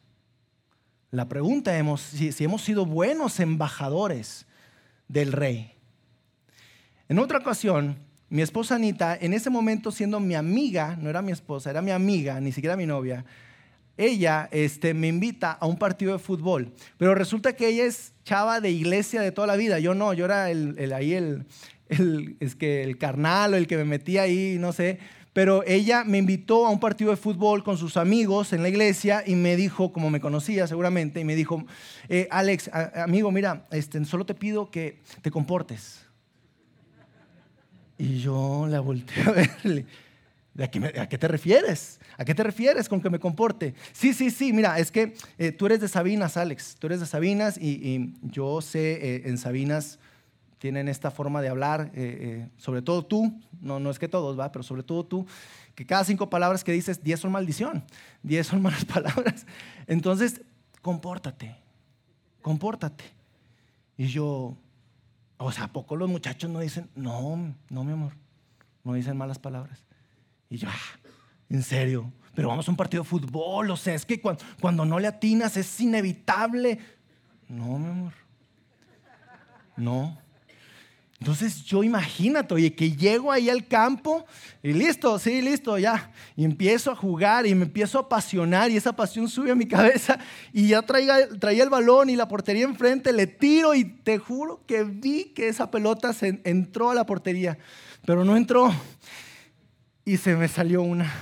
La 1.09 1.27
pregunta 1.27 1.75
es 1.75 2.01
si, 2.01 2.31
si 2.31 2.43
hemos 2.43 2.61
sido 2.61 2.85
buenos 2.85 3.39
embajadores 3.39 4.45
del 5.07 5.31
rey. 5.31 5.73
En 7.07 7.17
otra 7.17 7.39
ocasión, 7.39 7.97
mi 8.29 8.43
esposa 8.43 8.75
Anita, 8.75 9.17
en 9.19 9.33
ese 9.33 9.49
momento 9.49 9.91
siendo 9.91 10.19
mi 10.19 10.35
amiga, 10.35 10.95
no 11.01 11.09
era 11.09 11.23
mi 11.23 11.31
esposa, 11.31 11.71
era 11.71 11.81
mi 11.81 11.89
amiga, 11.89 12.39
ni 12.39 12.51
siquiera 12.51 12.77
mi 12.77 12.85
novia, 12.85 13.25
ella 13.99 14.47
este, 14.51 14.93
me 14.93 15.07
invita 15.07 15.51
a 15.51 15.67
un 15.67 15.77
partido 15.77 16.13
de 16.13 16.19
fútbol, 16.19 16.71
pero 16.97 17.13
resulta 17.13 17.53
que 17.53 17.67
ella 17.67 17.83
es 17.83 18.13
chava 18.23 18.61
de 18.61 18.71
iglesia 18.71 19.21
de 19.21 19.33
toda 19.33 19.45
la 19.45 19.57
vida. 19.57 19.79
Yo 19.79 19.93
no, 19.93 20.13
yo 20.13 20.23
era 20.23 20.49
el, 20.49 20.93
ahí 20.93 21.13
el, 21.13 21.45
es 22.39 22.55
que 22.55 22.83
el 22.83 22.97
carnal 22.97 23.53
o 23.53 23.57
el 23.57 23.67
que 23.67 23.75
me 23.75 23.83
metía 23.83 24.21
ahí, 24.21 24.57
no 24.57 24.71
sé. 24.71 24.99
Pero 25.33 25.63
ella 25.67 26.03
me 26.05 26.17
invitó 26.17 26.65
a 26.65 26.69
un 26.69 26.79
partido 26.79 27.11
de 27.11 27.17
fútbol 27.17 27.63
con 27.63 27.77
sus 27.77 27.97
amigos 27.97 28.53
en 28.53 28.63
la 28.63 28.69
iglesia 28.69 29.21
y 29.25 29.35
me 29.35 29.55
dijo, 29.57 29.91
como 29.91 30.09
me 30.09 30.21
conocía 30.21 30.65
seguramente, 30.65 31.19
y 31.19 31.25
me 31.25 31.35
dijo, 31.35 31.65
eh, 32.07 32.27
Alex, 32.31 32.71
amigo, 32.95 33.31
mira, 33.31 33.67
este, 33.71 34.03
solo 34.05 34.25
te 34.25 34.33
pido 34.33 34.71
que 34.71 35.01
te 35.21 35.29
comportes. 35.29 36.05
Y 37.97 38.19
yo 38.19 38.65
la 38.69 38.79
volteé 38.79 39.23
a 39.23 39.31
verle. 39.63 39.85
¿A 40.57 40.67
qué, 40.67 41.17
te 41.17 41.27
refieres? 41.27 41.99
¿A 42.17 42.25
qué 42.25 42.35
te 42.35 42.43
refieres 42.43 42.89
con 42.89 43.01
que 43.01 43.09
me 43.09 43.19
comporte? 43.19 43.75
Sí, 43.93 44.13
sí, 44.13 44.29
sí, 44.29 44.51
mira, 44.51 44.77
es 44.79 44.91
que 44.91 45.13
eh, 45.37 45.51
tú 45.51 45.67
eres 45.67 45.79
de 45.79 45.87
Sabinas, 45.87 46.35
Alex, 46.37 46.75
tú 46.77 46.87
eres 46.87 46.99
de 46.99 47.05
Sabinas 47.05 47.57
y, 47.57 48.15
yo 48.23 48.59
sé, 48.61 49.15
eh, 49.15 49.21
en 49.25 49.37
Sabinas 49.37 49.99
tienen 50.57 50.89
esta 50.89 51.11
forma 51.11 51.41
de 51.41 51.47
hablar, 51.47 51.91
eh, 51.93 52.49
sobre 52.57 52.81
todo 52.81 53.05
tú, 53.05 53.39
no, 53.61 53.79
no 53.79 53.89
es 53.89 53.99
que 53.99 54.09
todos, 54.09 54.37
va, 54.37 54.51
pero 54.51 54.63
sobre 54.63 54.83
todo 54.83 55.05
tú, 55.05 55.25
que 55.75 55.85
cada 55.85 56.03
cinco 56.03 56.29
palabras 56.29 56.65
que 56.65 56.73
dices, 56.73 57.01
diez 57.01 57.21
son 57.21 57.31
maldición, 57.31 57.85
diez 58.21 58.47
son 58.47 58.61
malas 58.63 58.83
palabras. 58.83 59.45
Entonces, 59.87 60.41
compórtate, 60.81 61.55
compórtate. 62.41 63.05
Y 63.95 64.07
yo, 64.07 64.57
O 65.37 65.51
sea, 65.53 65.65
¿a 65.65 65.71
poco 65.71 65.95
los 65.95 66.09
muchachos 66.09 66.49
no 66.49 66.59
dicen, 66.59 66.89
no, 66.95 67.55
no, 67.69 67.83
mi 67.85 67.93
amor, 67.93 68.13
no 68.83 68.93
dicen 68.93 69.15
malas 69.15 69.39
palabras? 69.39 69.85
Y 70.49 70.57
yo, 70.57 70.67
ah, 70.69 70.99
en 71.49 71.63
serio, 71.63 72.11
pero 72.33 72.47
vamos 72.47 72.67
a 72.67 72.71
un 72.71 72.77
partido 72.77 73.03
de 73.03 73.09
fútbol, 73.09 73.69
o 73.69 73.77
sea, 73.77 73.93
es 73.93 74.05
que 74.05 74.19
cuando, 74.19 74.43
cuando 74.59 74.85
no 74.85 74.99
le 74.99 75.07
atinas 75.07 75.57
es 75.57 75.79
inevitable. 75.79 76.79
No, 77.47 77.77
mi 77.77 77.89
amor, 77.89 78.13
no. 79.75 80.17
Entonces 81.19 81.65
yo 81.65 81.83
imagínate, 81.83 82.53
oye, 82.53 82.73
que 82.73 82.95
llego 82.95 83.29
ahí 83.29 83.49
al 83.49 83.67
campo 83.67 84.25
y 84.63 84.71
listo, 84.71 85.19
sí, 85.19 85.41
listo, 85.41 85.77
ya. 85.77 86.11
Y 86.37 86.45
empiezo 86.45 86.91
a 86.91 86.95
jugar 86.95 87.45
y 87.45 87.53
me 87.53 87.65
empiezo 87.65 87.97
a 87.97 88.03
apasionar 88.03 88.71
y 88.71 88.77
esa 88.77 88.95
pasión 88.95 89.27
sube 89.27 89.51
a 89.51 89.55
mi 89.55 89.67
cabeza 89.67 90.17
y 90.53 90.69
ya 90.69 90.81
traía, 90.81 91.27
traía 91.37 91.63
el 91.63 91.69
balón 91.69 92.09
y 92.09 92.15
la 92.15 92.29
portería 92.29 92.63
enfrente, 92.63 93.11
le 93.11 93.27
tiro 93.27 93.75
y 93.75 93.83
te 93.83 94.17
juro 94.17 94.63
que 94.65 94.83
vi 94.83 95.25
que 95.35 95.49
esa 95.49 95.69
pelota 95.69 96.13
se 96.13 96.39
entró 96.45 96.89
a 96.89 96.95
la 96.95 97.05
portería, 97.05 97.57
pero 98.05 98.23
no 98.23 98.37
entró 98.37 98.71
y 100.09 100.17
se 100.17 100.35
me 100.35 100.47
salió 100.47 100.81
una. 100.81 101.13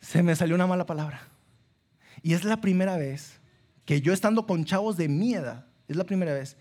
Se 0.00 0.22
me 0.22 0.34
salió 0.34 0.54
una 0.54 0.66
mala 0.66 0.86
palabra. 0.86 1.28
Y 2.22 2.32
es 2.32 2.42
la 2.44 2.62
primera 2.62 2.96
vez 2.96 3.38
que 3.84 4.00
yo 4.00 4.14
estando 4.14 4.46
con 4.46 4.64
chavos 4.64 4.96
de 4.96 5.06
mi 5.06 5.34
edad, 5.34 5.66
es 5.88 5.96
la 5.96 6.04
primera 6.04 6.32
vez 6.32 6.56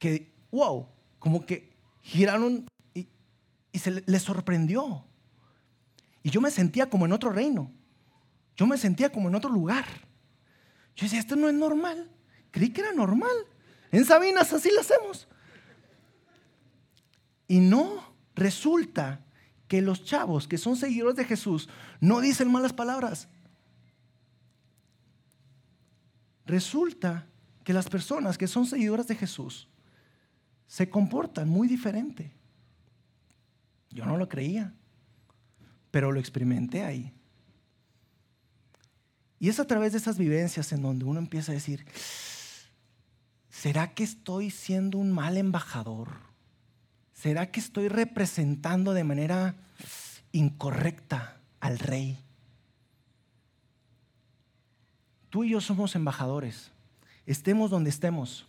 que 0.00 0.32
wow, 0.50 0.88
como 1.20 1.46
que 1.46 1.76
giraron 2.00 2.66
y, 2.92 3.06
se 3.78 4.02
les 4.04 4.22
sorprendió. 4.22 5.04
Y 6.24 6.30
yo 6.30 6.40
me 6.40 6.50
sentía 6.50 6.90
como 6.90 7.06
en 7.06 7.12
otro 7.12 7.30
reino. 7.30 7.70
Yo 8.56 8.66
me 8.66 8.76
sentía 8.76 9.12
como 9.12 9.28
en 9.28 9.36
otro 9.36 9.48
lugar. 9.48 9.84
Yo 10.96 11.04
decía, 11.06 11.20
esto 11.20 11.36
no 11.36 11.48
es 11.48 11.54
normal. 11.54 12.10
Creí 12.50 12.70
que 12.70 12.80
era 12.80 12.92
normal. 12.92 13.46
En 13.92 14.04
Sabinas 14.04 14.52
así 14.52 14.70
lo 14.74 14.80
hacemos. 14.80 15.28
Y 17.46 17.60
no, 17.60 18.12
resulta 18.34 19.20
que 19.72 19.80
los 19.80 20.04
chavos 20.04 20.46
que 20.46 20.58
son 20.58 20.76
seguidores 20.76 21.16
de 21.16 21.24
Jesús 21.24 21.66
no 21.98 22.20
dicen 22.20 22.52
malas 22.52 22.74
palabras. 22.74 23.26
Resulta 26.44 27.26
que 27.64 27.72
las 27.72 27.88
personas 27.88 28.36
que 28.36 28.48
son 28.48 28.66
seguidoras 28.66 29.08
de 29.08 29.14
Jesús 29.14 29.70
se 30.66 30.90
comportan 30.90 31.48
muy 31.48 31.68
diferente. 31.68 32.34
Yo 33.88 34.04
no 34.04 34.18
lo 34.18 34.28
creía, 34.28 34.74
pero 35.90 36.12
lo 36.12 36.20
experimenté 36.20 36.84
ahí. 36.84 37.10
Y 39.38 39.48
es 39.48 39.58
a 39.58 39.66
través 39.66 39.92
de 39.92 39.98
esas 40.00 40.18
vivencias 40.18 40.70
en 40.72 40.82
donde 40.82 41.06
uno 41.06 41.18
empieza 41.18 41.52
a 41.52 41.54
decir, 41.54 41.86
¿será 43.48 43.94
que 43.94 44.04
estoy 44.04 44.50
siendo 44.50 44.98
un 44.98 45.12
mal 45.12 45.38
embajador? 45.38 46.31
¿Será 47.22 47.52
que 47.52 47.60
estoy 47.60 47.86
representando 47.86 48.94
de 48.94 49.04
manera 49.04 49.54
incorrecta 50.32 51.36
al 51.60 51.78
rey? 51.78 52.18
Tú 55.30 55.44
y 55.44 55.50
yo 55.50 55.60
somos 55.60 55.94
embajadores, 55.94 56.72
estemos 57.24 57.70
donde 57.70 57.90
estemos. 57.90 58.48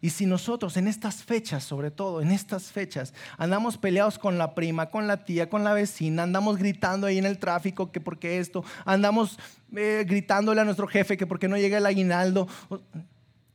Y 0.00 0.10
si 0.10 0.26
nosotros 0.26 0.76
en 0.76 0.86
estas 0.86 1.24
fechas, 1.24 1.64
sobre 1.64 1.90
todo 1.90 2.20
en 2.20 2.30
estas 2.30 2.70
fechas, 2.70 3.14
andamos 3.36 3.78
peleados 3.78 4.16
con 4.16 4.38
la 4.38 4.54
prima, 4.54 4.90
con 4.90 5.08
la 5.08 5.24
tía, 5.24 5.50
con 5.50 5.64
la 5.64 5.72
vecina, 5.72 6.22
andamos 6.22 6.56
gritando 6.56 7.08
ahí 7.08 7.18
en 7.18 7.26
el 7.26 7.40
tráfico 7.40 7.90
que 7.90 8.00
porque 8.00 8.38
esto, 8.38 8.64
andamos 8.84 9.40
eh, 9.74 10.04
gritándole 10.06 10.60
a 10.60 10.64
nuestro 10.64 10.86
jefe 10.86 11.16
que 11.16 11.26
porque 11.26 11.48
no 11.48 11.56
llega 11.56 11.78
el 11.78 11.86
aguinaldo, 11.86 12.46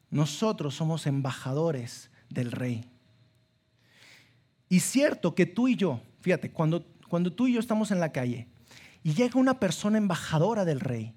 nosotros 0.09 0.75
somos 0.75 1.07
embajadores 1.07 2.11
del 2.29 2.51
rey. 2.51 2.88
Y 4.69 4.81
cierto 4.81 5.33
que 5.33 5.47
tú 5.47 5.67
y 5.67 5.75
yo, 5.75 5.99
fíjate, 6.21 6.51
cuando, 6.51 6.85
cuando 7.09 7.33
tú 7.33 7.47
y 7.47 7.53
yo 7.53 7.59
estamos 7.59 7.89
en 7.89 7.99
la 7.99 8.11
calle 8.11 8.47
y 9.03 9.15
llega 9.15 9.39
una 9.39 9.59
persona 9.59 9.97
embajadora 9.97 10.63
del 10.63 10.79
rey, 10.79 11.13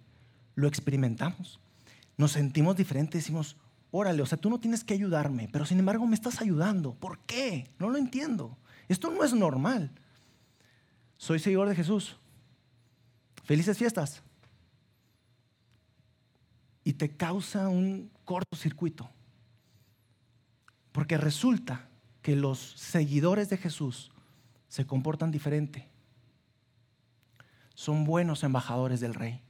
lo 0.55 0.67
experimentamos. 0.67 1.61
Nos 2.17 2.33
sentimos 2.33 2.77
diferentes, 2.77 3.23
decimos, 3.23 3.57
órale, 3.91 4.23
o 4.23 4.27
sea, 4.27 4.38
tú 4.38 4.49
no 4.49 4.59
tienes 4.59 4.85
que 4.85 4.95
ayudarme, 4.95 5.49
pero 5.53 5.67
sin 5.67 5.79
embargo 5.79 6.07
me 6.07 6.15
estás 6.15 6.41
ayudando. 6.41 6.95
¿Por 6.95 7.19
qué? 7.21 7.71
No 7.79 7.91
lo 7.91 7.99
entiendo. 7.99 8.57
Esto 8.88 9.11
no 9.11 9.23
es 9.23 9.35
normal. 9.35 9.91
Soy 11.19 11.38
seguidor 11.38 11.69
de 11.69 11.77
Jesús. 11.77 12.17
Felices 13.45 13.77
fiestas. 13.77 14.23
Y 16.85 16.95
te 16.95 17.17
causa 17.17 17.69
un 17.69 18.11
cortocircuito. 18.25 19.09
Porque 20.91 21.17
resulta 21.17 21.88
que 22.23 22.37
los 22.37 22.59
seguidores 22.59 23.51
de 23.51 23.59
Jesús 23.59 24.13
se 24.69 24.87
comportan 24.87 25.31
diferente. 25.31 25.87
Son 27.75 28.05
buenos 28.05 28.45
embajadores 28.45 29.01
del 29.01 29.15
rey. 29.15 29.41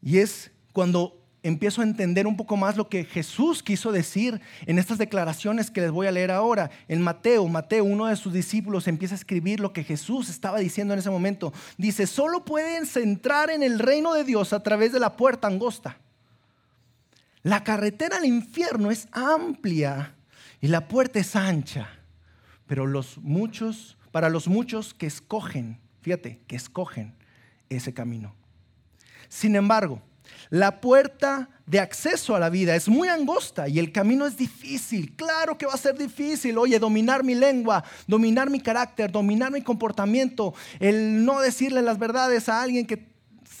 Y 0.00 0.18
es 0.18 0.50
cuando 0.72 1.20
empiezo 1.42 1.80
a 1.80 1.84
entender 1.84 2.26
un 2.26 2.36
poco 2.36 2.56
más 2.56 2.76
lo 2.76 2.88
que 2.88 3.04
Jesús 3.04 3.62
quiso 3.62 3.92
decir 3.92 4.40
en 4.66 4.78
estas 4.78 4.98
declaraciones 4.98 5.70
que 5.70 5.80
les 5.80 5.90
voy 5.90 6.06
a 6.06 6.12
leer 6.12 6.30
ahora. 6.30 6.70
En 6.86 7.02
Mateo, 7.02 7.46
Mateo, 7.48 7.84
uno 7.84 8.06
de 8.06 8.16
sus 8.16 8.32
discípulos, 8.32 8.86
empieza 8.88 9.14
a 9.14 9.18
escribir 9.18 9.58
lo 9.60 9.72
que 9.72 9.84
Jesús 9.84 10.28
estaba 10.28 10.58
diciendo 10.58 10.94
en 10.94 11.00
ese 11.00 11.10
momento. 11.10 11.52
Dice, 11.76 12.06
solo 12.06 12.44
pueden 12.44 12.84
entrar 12.94 13.50
en 13.50 13.62
el 13.62 13.78
reino 13.78 14.14
de 14.14 14.24
Dios 14.24 14.52
a 14.52 14.62
través 14.62 14.92
de 14.92 15.00
la 15.00 15.16
puerta 15.16 15.48
angosta. 15.48 15.98
La 17.42 17.64
carretera 17.64 18.18
al 18.18 18.26
infierno 18.26 18.90
es 18.90 19.08
amplia 19.12 20.14
y 20.60 20.68
la 20.68 20.88
puerta 20.88 21.18
es 21.18 21.36
ancha, 21.36 21.88
pero 22.66 22.86
los 22.86 23.18
muchos, 23.18 23.96
para 24.12 24.28
los 24.28 24.46
muchos 24.46 24.94
que 24.94 25.06
escogen, 25.06 25.80
fíjate, 26.02 26.40
que 26.46 26.56
escogen 26.56 27.14
ese 27.68 27.94
camino. 27.94 28.34
Sin 29.28 29.56
embargo, 29.56 30.02
la 30.50 30.80
puerta 30.80 31.48
de 31.66 31.78
acceso 31.78 32.34
a 32.34 32.40
la 32.40 32.50
vida 32.50 32.74
es 32.74 32.88
muy 32.88 33.08
angosta 33.08 33.68
y 33.68 33.78
el 33.78 33.92
camino 33.92 34.26
es 34.26 34.36
difícil. 34.36 35.14
Claro 35.14 35.56
que 35.56 35.66
va 35.66 35.74
a 35.74 35.78
ser 35.78 35.96
difícil. 35.96 36.58
Oye, 36.58 36.78
dominar 36.78 37.22
mi 37.22 37.34
lengua, 37.34 37.84
dominar 38.06 38.50
mi 38.50 38.60
carácter, 38.60 39.12
dominar 39.12 39.52
mi 39.52 39.62
comportamiento, 39.62 40.54
el 40.80 41.24
no 41.24 41.40
decirle 41.40 41.82
las 41.82 41.98
verdades 41.98 42.48
a 42.48 42.62
alguien 42.62 42.86
que 42.86 43.08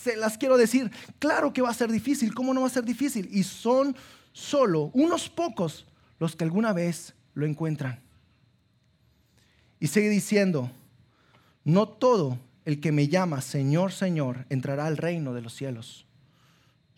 se 0.02 0.16
las 0.16 0.36
quiero 0.36 0.56
decir. 0.56 0.90
Claro 1.18 1.52
que 1.52 1.62
va 1.62 1.70
a 1.70 1.74
ser 1.74 1.90
difícil. 1.90 2.34
¿Cómo 2.34 2.52
no 2.52 2.62
va 2.62 2.66
a 2.66 2.70
ser 2.70 2.84
difícil? 2.84 3.28
Y 3.30 3.44
son 3.44 3.96
solo 4.32 4.90
unos 4.94 5.28
pocos 5.28 5.86
los 6.20 6.36
que 6.36 6.44
alguna 6.44 6.72
vez 6.72 7.14
lo 7.34 7.44
encuentran. 7.44 7.98
Y 9.80 9.88
sigue 9.88 10.10
diciendo, 10.10 10.70
no 11.64 11.88
todo 11.88 12.38
el 12.64 12.80
que 12.80 12.92
me 12.92 13.08
llama 13.08 13.40
Señor, 13.40 13.90
Señor 13.90 14.46
entrará 14.48 14.86
al 14.86 14.96
reino 14.96 15.34
de 15.34 15.40
los 15.42 15.54
cielos 15.54 16.06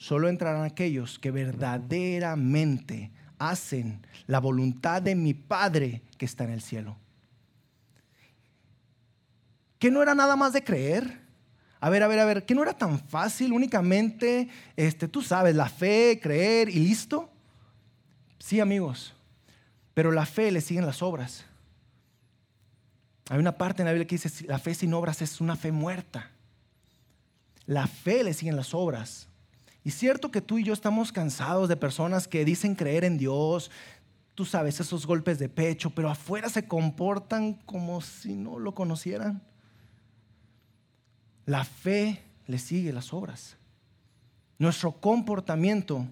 solo 0.03 0.29
entrarán 0.29 0.65
aquellos 0.65 1.21
que 1.21 1.31
verdaderamente 1.31 3.13
hacen 3.39 4.05
la 4.27 4.41
voluntad 4.41 5.01
de 5.01 5.15
mi 5.15 5.33
Padre 5.33 6.03
que 6.19 6.25
está 6.25 6.43
en 6.43 6.51
el 6.51 6.61
cielo. 6.61 6.97
¿Que 9.79 9.93
no 9.93 10.03
era 10.03 10.17
nada 10.17 10.35
más 10.35 10.53
de 10.53 10.65
creer? 10.65 11.21
A 11.79 11.89
ver, 11.89 12.03
a 12.03 12.09
ver, 12.09 12.19
a 12.19 12.25
ver, 12.25 12.45
¿que 12.45 12.55
no 12.55 12.65
era 12.65 12.77
tan 12.77 12.99
fácil 12.99 13.53
únicamente, 13.53 14.49
este, 14.75 15.07
tú 15.07 15.23
sabes, 15.23 15.55
la 15.55 15.69
fe, 15.69 16.19
creer 16.21 16.69
y 16.69 16.81
listo? 16.81 17.32
Sí, 18.43 18.59
amigos, 18.59 19.15
pero 19.95 20.11
la 20.11 20.27
fe 20.27 20.51
le 20.51 20.61
siguen 20.61 20.85
las 20.85 21.01
obras. 21.01 21.45
Hay 23.31 23.39
una 23.39 23.57
parte 23.57 23.83
en 23.83 23.87
la 23.87 23.93
Biblia 23.93 24.09
que 24.09 24.17
dice, 24.17 24.47
la 24.49 24.59
fe 24.59 24.75
sin 24.75 24.93
obras 24.95 25.23
es 25.23 25.41
una 25.41 25.55
fe 25.55 25.71
muerta. 25.71 26.29
La 27.67 27.87
fe 27.87 28.25
le 28.25 28.35
siguen 28.35 28.57
las 28.57 28.75
obras. 28.75 29.29
Y 29.85 29.93
cierto 29.93 30.33
que 30.33 30.41
tú 30.41 30.59
y 30.59 30.65
yo 30.65 30.73
estamos 30.73 31.13
cansados 31.13 31.69
de 31.69 31.77
personas 31.77 32.27
que 32.27 32.45
dicen 32.45 32.75
creer 32.75 33.05
en 33.05 33.17
Dios, 33.17 33.71
tú 34.35 34.45
sabes, 34.45 34.81
esos 34.81 35.07
golpes 35.07 35.39
de 35.39 35.49
pecho, 35.49 35.91
pero 35.91 36.11
afuera 36.11 36.49
se 36.49 36.67
comportan 36.67 37.55
como 37.65 38.01
si 38.01 38.35
no 38.35 38.59
lo 38.59 38.75
conocieran. 38.75 39.41
La 41.47 41.65
fe 41.65 42.25
le 42.49 42.59
sigue 42.59 42.93
las 42.93 43.13
obras. 43.13 43.57
Nuestro 44.59 44.91
comportamiento 44.91 46.09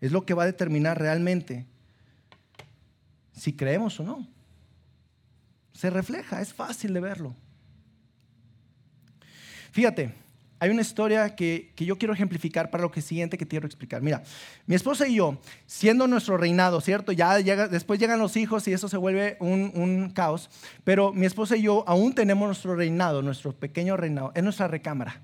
es 0.00 0.12
lo 0.12 0.24
que 0.24 0.34
va 0.34 0.44
a 0.44 0.46
determinar 0.46 0.98
realmente 0.98 1.66
si 3.32 3.52
creemos 3.52 3.98
o 4.00 4.04
no. 4.04 4.26
Se 5.72 5.90
refleja, 5.90 6.40
es 6.40 6.52
fácil 6.52 6.92
de 6.92 7.00
verlo. 7.00 7.34
Fíjate, 9.70 10.12
hay 10.60 10.70
una 10.70 10.80
historia 10.80 11.36
que, 11.36 11.72
yo 11.76 11.98
quiero 11.98 12.14
ejemplificar 12.14 12.70
para 12.70 12.82
lo 12.82 12.90
que 12.90 13.00
siguiente 13.00 13.38
que 13.38 13.46
quiero 13.46 13.66
explicar. 13.66 14.02
Mira, 14.02 14.24
mi 14.66 14.74
esposa 14.74 15.06
y 15.06 15.14
yo, 15.14 15.38
siendo 15.66 16.08
nuestro 16.08 16.36
reinado, 16.36 16.80
¿cierto? 16.80 17.12
Ya 17.12 17.38
después 17.68 18.00
llegan 18.00 18.18
los 18.18 18.36
hijos 18.36 18.66
y 18.66 18.72
eso 18.72 18.88
se 18.88 18.96
vuelve 18.96 19.36
un, 19.38 19.70
un, 19.74 20.10
caos, 20.10 20.50
pero 20.82 21.12
mi 21.12 21.26
esposa 21.26 21.56
y 21.56 21.62
yo 21.62 21.84
aún 21.86 22.12
tenemos 22.12 22.48
nuestro 22.48 22.74
reinado, 22.74 23.22
nuestro 23.22 23.52
pequeño 23.52 23.96
reinado, 23.96 24.32
en 24.34 24.44
nuestra 24.44 24.66
recámara. 24.66 25.20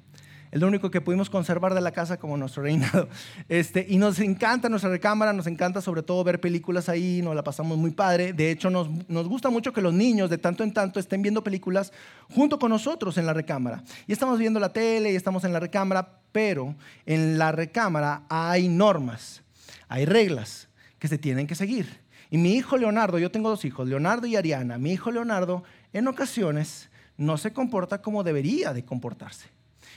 Es 0.55 0.61
lo 0.61 0.69
único 0.69 0.89
que 0.89 1.01
pudimos 1.01 1.31
conservar 1.31 1.75
de 1.75 1.81
la 1.81 1.91
casa 1.91 2.17
como 2.17 2.37
nuestro 2.37 2.63
reinado. 2.63 3.09
Este, 3.49 3.85
y 3.89 3.99
nos 3.99 4.21
encanta 4.21 4.69
nuestra 4.69 4.89
recámara, 4.89 5.33
nos 5.33 5.49
encanta 5.49 5.81
sobre 5.81 6.05
todo 6.05 6.23
ver 6.23 6.41
películas 6.41 6.89
ahí, 6.89 7.23
nos 7.23 7.35
la 7.35 7.43
pasamos 7.43 7.77
muy 7.77 7.91
padre. 7.91 8.33
De 8.33 8.53
hecho, 8.53 8.71
nos, 8.71 8.89
nos 9.09 9.27
gusta 9.27 9.51
mucho 9.51 9.73
que 9.73 9.83
los 9.83 9.93
niños 9.93 10.31
de 10.31 10.39
tanto 10.39 10.63
en 10.63 10.73
tanto 10.73 11.01
estén 11.01 11.23
viendo 11.23 11.43
películas 11.43 11.93
junto 12.33 12.61
con 12.61 12.71
nosotros 12.71 13.19
en 13.19 13.27
la 13.27 13.33
recámara. 13.33 13.83
Y 14.07 14.13
estamos 14.13 14.39
viendo 14.39 14.61
la 14.61 14.73
tele 14.73 15.13
y 15.13 15.17
estamos 15.17 15.43
en 15.43 15.53
la 15.53 15.59
recámara, 15.59 16.21
pero 16.31 16.77
en 17.05 17.37
la 17.37 17.51
recámara 17.51 18.23
hay 18.29 18.69
normas, 18.69 19.43
hay 19.89 20.05
reglas 20.05 20.69
que 21.01 21.09
se 21.09 21.19
tienen 21.19 21.49
que 21.49 21.57
seguir. 21.57 21.99
Y 22.31 22.39
mi 22.39 22.53
hijo 22.53 22.77
Leonardo, 22.77 23.19
yo 23.19 23.33
tengo 23.33 23.49
dos 23.49 23.65
hijos, 23.65 23.89
Leonardo 23.89 24.29
y 24.29 24.37
Ariana, 24.37 24.79
mi 24.79 24.93
hijo 24.93 25.11
Leonardo 25.11 25.65
en 25.93 26.07
ocasiones 26.07 26.91
no 27.17 27.39
se 27.39 27.53
comporta 27.53 28.01
como 28.01 28.23
debería 28.23 28.73
de 28.73 28.85
comportarse. 28.85 29.54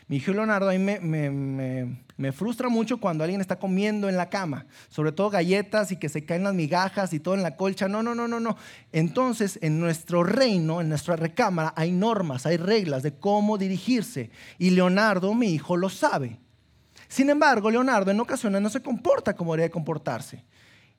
Mi 0.08 0.18
hijo 0.18 0.32
Leonardo 0.32 0.70
a 0.70 0.74
mí 0.74 0.80
me, 0.80 2.32
frustra 2.32 2.70
mucho 2.70 2.98
cuando 2.98 3.26
alguien 3.26 3.42
está 3.42 3.60
comiendo 3.60 4.08
en 4.08 4.16
la 4.16 4.30
cama, 4.30 4.66
sobre 4.88 5.12
todo 5.12 5.30
galletas 5.30 5.92
y 5.92 5.98
que 5.98 6.08
se 6.08 6.24
caen 6.24 6.44
las 6.44 6.54
migajas 6.54 7.12
y 7.12 7.20
todo 7.20 7.34
en 7.36 7.44
la 7.44 7.58
colcha. 7.58 7.90
No, 7.90 8.02
no, 8.02 8.16
no, 8.16 8.26
no, 8.26 8.40
no. 8.40 8.56
Entonces, 8.94 9.60
en 9.62 9.82
nuestro 9.82 10.24
reino, 10.24 10.80
en 10.80 10.88
nuestra 10.88 11.18
recámara, 11.18 11.74
hay 11.76 11.92
normas, 11.92 12.46
hay 12.46 12.56
reglas 12.56 13.04
de 13.04 13.16
cómo 13.16 13.58
dirigirse. 13.58 14.32
Y 14.58 14.70
Leonardo, 14.70 15.34
mi 15.34 15.50
hijo, 15.50 15.76
lo 15.76 15.90
sabe. 15.90 16.40
Sin 17.10 17.30
embargo, 17.30 17.70
Leonardo 17.70 18.10
en 18.10 18.20
ocasiones 18.22 18.62
no 18.62 18.70
se 18.70 18.82
comporta 18.82 19.36
como 19.36 19.54
debería 19.54 19.72
comportarse. 19.72 20.46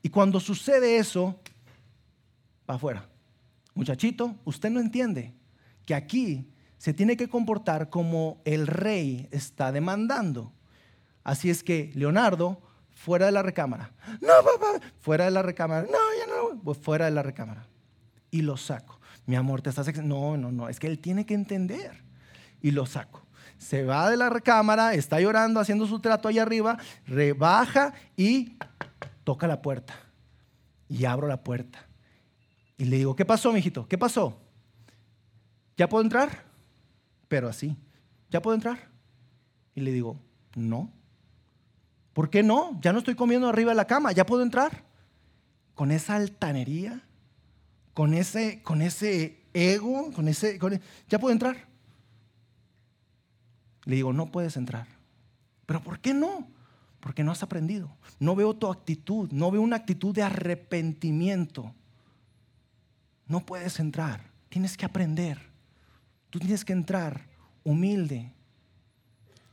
Y 0.02 0.10
cuando 0.10 0.38
sucede 0.38 0.98
eso, 0.98 1.40
va 2.68 2.74
afuera. 2.74 3.08
Muchachito, 3.74 4.34
usted 4.44 4.68
no 4.68 4.80
entiende 4.80 5.32
que 5.86 5.94
aquí 5.94 6.46
se 6.78 6.94
tiene 6.94 7.16
que 7.16 7.28
comportar 7.28 7.90
como 7.90 8.40
el 8.44 8.66
rey 8.66 9.28
está 9.30 9.72
demandando. 9.72 10.52
Así 11.24 11.50
es 11.50 11.62
que 11.62 11.90
Leonardo, 11.94 12.62
fuera 12.90 13.26
de 13.26 13.32
la 13.32 13.42
recámara. 13.42 13.92
No, 14.20 14.32
papá, 14.44 14.80
fuera 15.00 15.26
de 15.26 15.32
la 15.32 15.42
recámara. 15.42 15.82
No, 15.82 15.98
ya 16.18 16.26
no, 16.26 16.60
pues 16.62 16.78
fuera 16.78 17.04
de 17.04 17.10
la 17.10 17.22
recámara. 17.22 17.66
Y 18.30 18.42
lo 18.42 18.56
saco. 18.56 19.00
Mi 19.26 19.36
amor, 19.36 19.60
te 19.60 19.70
estás... 19.70 19.94
No, 20.02 20.36
no, 20.36 20.50
no, 20.52 20.68
es 20.68 20.80
que 20.80 20.86
él 20.86 20.98
tiene 21.00 21.26
que 21.26 21.34
entender. 21.34 22.02
Y 22.62 22.70
lo 22.70 22.86
saco. 22.86 23.26
Se 23.58 23.84
va 23.84 24.08
de 24.08 24.16
la 24.16 24.30
recámara, 24.30 24.94
está 24.94 25.20
llorando, 25.20 25.60
haciendo 25.60 25.86
su 25.86 25.98
trato 26.00 26.28
ahí 26.28 26.38
arriba, 26.38 26.78
rebaja 27.06 27.92
y 28.16 28.56
toca 29.24 29.46
la 29.46 29.60
puerta 29.60 29.94
y 30.88 31.04
abro 31.04 31.26
la 31.26 31.42
puerta. 31.42 31.86
Y 32.76 32.84
le 32.84 32.98
digo, 32.98 33.16
¿qué 33.16 33.24
pasó, 33.24 33.52
mijito? 33.52 33.86
¿Qué 33.88 33.98
pasó? 33.98 34.40
¿Ya 35.76 35.88
puedo 35.88 36.04
entrar? 36.04 36.47
Pero 37.28 37.48
así, 37.48 37.76
¿ya 38.30 38.42
puedo 38.42 38.54
entrar? 38.54 38.88
Y 39.74 39.80
le 39.80 39.92
digo, 39.92 40.18
no. 40.56 40.90
¿Por 42.12 42.30
qué 42.30 42.42
no? 42.42 42.80
Ya 42.80 42.92
no 42.92 42.98
estoy 42.98 43.14
comiendo 43.14 43.48
arriba 43.48 43.70
de 43.70 43.76
la 43.76 43.86
cama, 43.86 44.12
¿ya 44.12 44.26
puedo 44.26 44.42
entrar? 44.42 44.84
Con 45.74 45.92
esa 45.92 46.16
altanería, 46.16 47.02
con 47.94 48.14
ese, 48.14 48.62
con 48.62 48.82
ese 48.82 49.44
ego, 49.52 50.10
con 50.12 50.28
ese, 50.28 50.58
con 50.58 50.72
e-, 50.72 50.80
¿ya 51.08 51.18
puedo 51.18 51.32
entrar? 51.32 51.68
Le 53.84 53.96
digo, 53.96 54.12
no 54.12 54.30
puedes 54.30 54.56
entrar. 54.56 54.86
¿Pero 55.66 55.82
por 55.82 56.00
qué 56.00 56.14
no? 56.14 56.48
Porque 57.00 57.22
no 57.22 57.32
has 57.32 57.42
aprendido. 57.42 57.90
No 58.18 58.34
veo 58.34 58.54
tu 58.54 58.70
actitud, 58.70 59.30
no 59.30 59.50
veo 59.50 59.62
una 59.62 59.76
actitud 59.76 60.14
de 60.14 60.22
arrepentimiento. 60.22 61.74
No 63.26 63.44
puedes 63.46 63.78
entrar, 63.78 64.30
tienes 64.48 64.76
que 64.76 64.86
aprender. 64.86 65.47
Tú 66.30 66.38
tienes 66.38 66.64
que 66.64 66.72
entrar 66.72 67.26
humilde, 67.64 68.32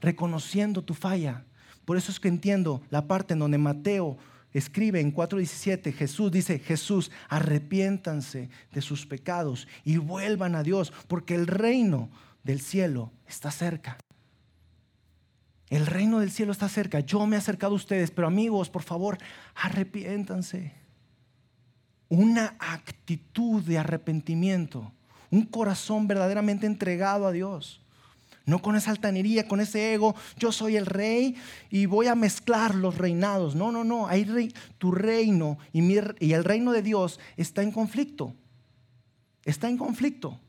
reconociendo 0.02 0.84
tu 0.84 0.94
falla. 0.94 1.46
Por 1.86 1.98
eso 1.98 2.12
es 2.12 2.20
que 2.20 2.28
entiendo 2.28 2.82
la 2.90 3.08
parte 3.08 3.34
en 3.34 3.40
donde 3.40 3.58
Mateo 3.58 4.18
escribe 4.54 5.02
en 5.02 5.14
4:17, 5.14 5.92
Jesús 5.94 6.32
dice, 6.32 6.60
Jesús, 6.60 7.12
arrepiéntanse 7.28 8.50
de 8.72 8.82
sus 8.82 9.06
pecados 9.06 9.68
y 9.84 9.98
vuelvan 9.98 10.56
a 10.56 10.64
Dios, 10.64 10.94
porque 11.08 11.36
el 11.36 11.48
reino 11.48 12.10
del 12.44 12.62
cielo 12.62 13.12
está 13.28 13.52
cerca. 13.52 13.98
El 15.70 15.86
reino 15.88 16.20
del 16.20 16.32
cielo 16.32 16.52
está 16.52 16.70
cerca. 16.70 17.00
Yo 17.00 17.26
me 17.26 17.36
he 17.36 17.40
acercado 17.40 17.74
a 17.74 17.78
ustedes, 17.78 18.12
pero 18.12 18.28
amigos, 18.28 18.70
por 18.70 18.84
favor, 18.84 19.18
arrepiéntanse. 19.56 20.74
Una 22.08 22.56
actitud 22.60 23.64
de 23.64 23.80
arrepentimiento, 23.80 24.94
un 25.32 25.46
corazón 25.46 26.08
verdaderamente 26.08 26.66
entregado 26.66 27.28
a 27.28 27.32
Dios. 27.32 27.82
No 28.46 28.60
con 28.62 28.76
esa 28.76 28.92
altanería, 28.92 29.48
con 29.48 29.60
ese 29.60 29.94
ego, 29.94 30.16
yo 30.38 30.52
soy 30.52 30.76
el 30.76 30.86
rey 30.86 31.36
y 31.72 31.88
voy 31.88 32.08
a 32.08 32.16
mezclar 32.16 32.76
los 32.76 32.98
reinados. 32.98 33.56
No, 33.56 33.72
no, 33.72 33.84
no. 33.84 34.08
Hay 34.08 34.24
rey, 34.24 34.54
tu 34.78 34.92
reino 34.92 35.58
y, 35.74 35.96
el 36.32 36.44
reino 36.44 36.72
de 36.72 36.84
Dios 36.84 37.20
está 37.38 37.64
en 37.64 37.72
conflicto. 37.72 38.36
Está 39.44 39.68
en 39.68 39.78
conflicto. 39.78 40.40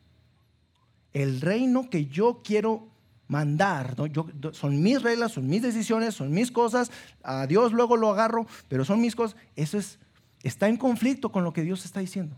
El 1.15 1.41
reino 1.41 1.89
que 1.89 2.07
yo 2.07 2.43
quiero 2.45 2.89
mandar. 3.29 3.97
Son 4.53 4.83
mis 4.83 5.03
reglas, 5.03 5.33
son 5.33 5.47
mis 5.47 5.63
decisiones, 5.63 6.15
son 6.15 6.31
mis 6.33 6.51
cosas. 6.51 6.91
A 7.23 7.47
Dios 7.47 7.73
luego 7.73 7.97
lo 7.97 8.11
agarro, 8.11 8.47
pero 8.69 8.85
son 8.85 9.01
mis 9.01 9.17
cosas. 9.17 9.39
Eso 9.57 9.79
es, 9.79 9.99
está 10.43 10.69
en 10.69 10.77
conflicto 10.77 11.33
con 11.33 11.45
lo 11.45 11.55
que 11.55 11.63
Dios 11.63 11.87
está 11.87 12.01
diciendo. 12.01 12.37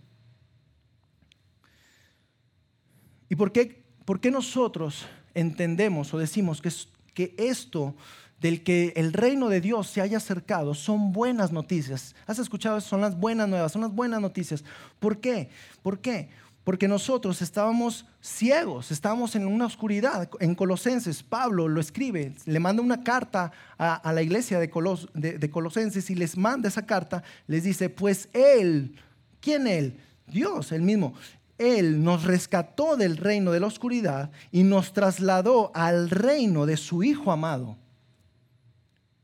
¿Y 3.28 3.36
por 3.36 3.52
qué, 3.52 3.82
por 4.04 4.20
qué 4.20 4.30
nosotros 4.30 5.06
entendemos 5.34 6.12
o 6.14 6.18
decimos 6.18 6.60
que, 6.62 6.70
que 7.14 7.34
esto 7.38 7.94
del 8.40 8.62
que 8.62 8.92
el 8.96 9.12
reino 9.12 9.48
de 9.48 9.60
Dios 9.60 9.88
se 9.88 10.00
haya 10.00 10.16
acercado 10.16 10.74
son 10.74 11.12
buenas 11.12 11.52
noticias? 11.52 12.14
¿Has 12.26 12.38
escuchado? 12.38 12.80
Son 12.80 13.00
las 13.00 13.18
buenas 13.18 13.48
nuevas, 13.48 13.72
son 13.72 13.82
las 13.82 13.92
buenas 13.94 14.20
noticias. 14.20 14.64
¿Por 14.98 15.18
qué? 15.18 15.50
¿Por 15.82 16.00
qué? 16.00 16.28
porque 16.68 16.86
nosotros 16.86 17.40
estábamos 17.40 18.04
ciegos, 18.20 18.90
estábamos 18.90 19.34
en 19.34 19.46
una 19.46 19.64
oscuridad. 19.64 20.28
En 20.38 20.54
Colosenses, 20.54 21.22
Pablo 21.22 21.66
lo 21.66 21.80
escribe, 21.80 22.34
le 22.44 22.60
manda 22.60 22.82
una 22.82 23.02
carta 23.02 23.52
a, 23.78 24.12
la 24.12 24.20
iglesia 24.20 24.58
de, 24.58 24.68
de, 25.14 25.50
Colosenses 25.50 26.10
y 26.10 26.14
les 26.14 26.36
manda 26.36 26.68
esa 26.68 26.84
carta, 26.84 27.22
les 27.46 27.64
dice, 27.64 27.88
pues 27.88 28.28
Él, 28.34 28.96
¿quién 29.40 29.66
Él? 29.66 29.98
Dios, 30.26 30.70
el 30.72 30.82
mismo. 30.82 31.14
Él 31.58 32.02
nos 32.02 32.24
rescató 32.24 32.96
del 32.96 33.16
reino 33.16 33.50
de 33.50 33.60
la 33.60 33.66
oscuridad 33.66 34.30
y 34.52 34.62
nos 34.62 34.92
trasladó 34.92 35.72
al 35.74 36.08
reino 36.08 36.66
de 36.66 36.76
su 36.76 37.02
Hijo 37.02 37.32
amado, 37.32 37.76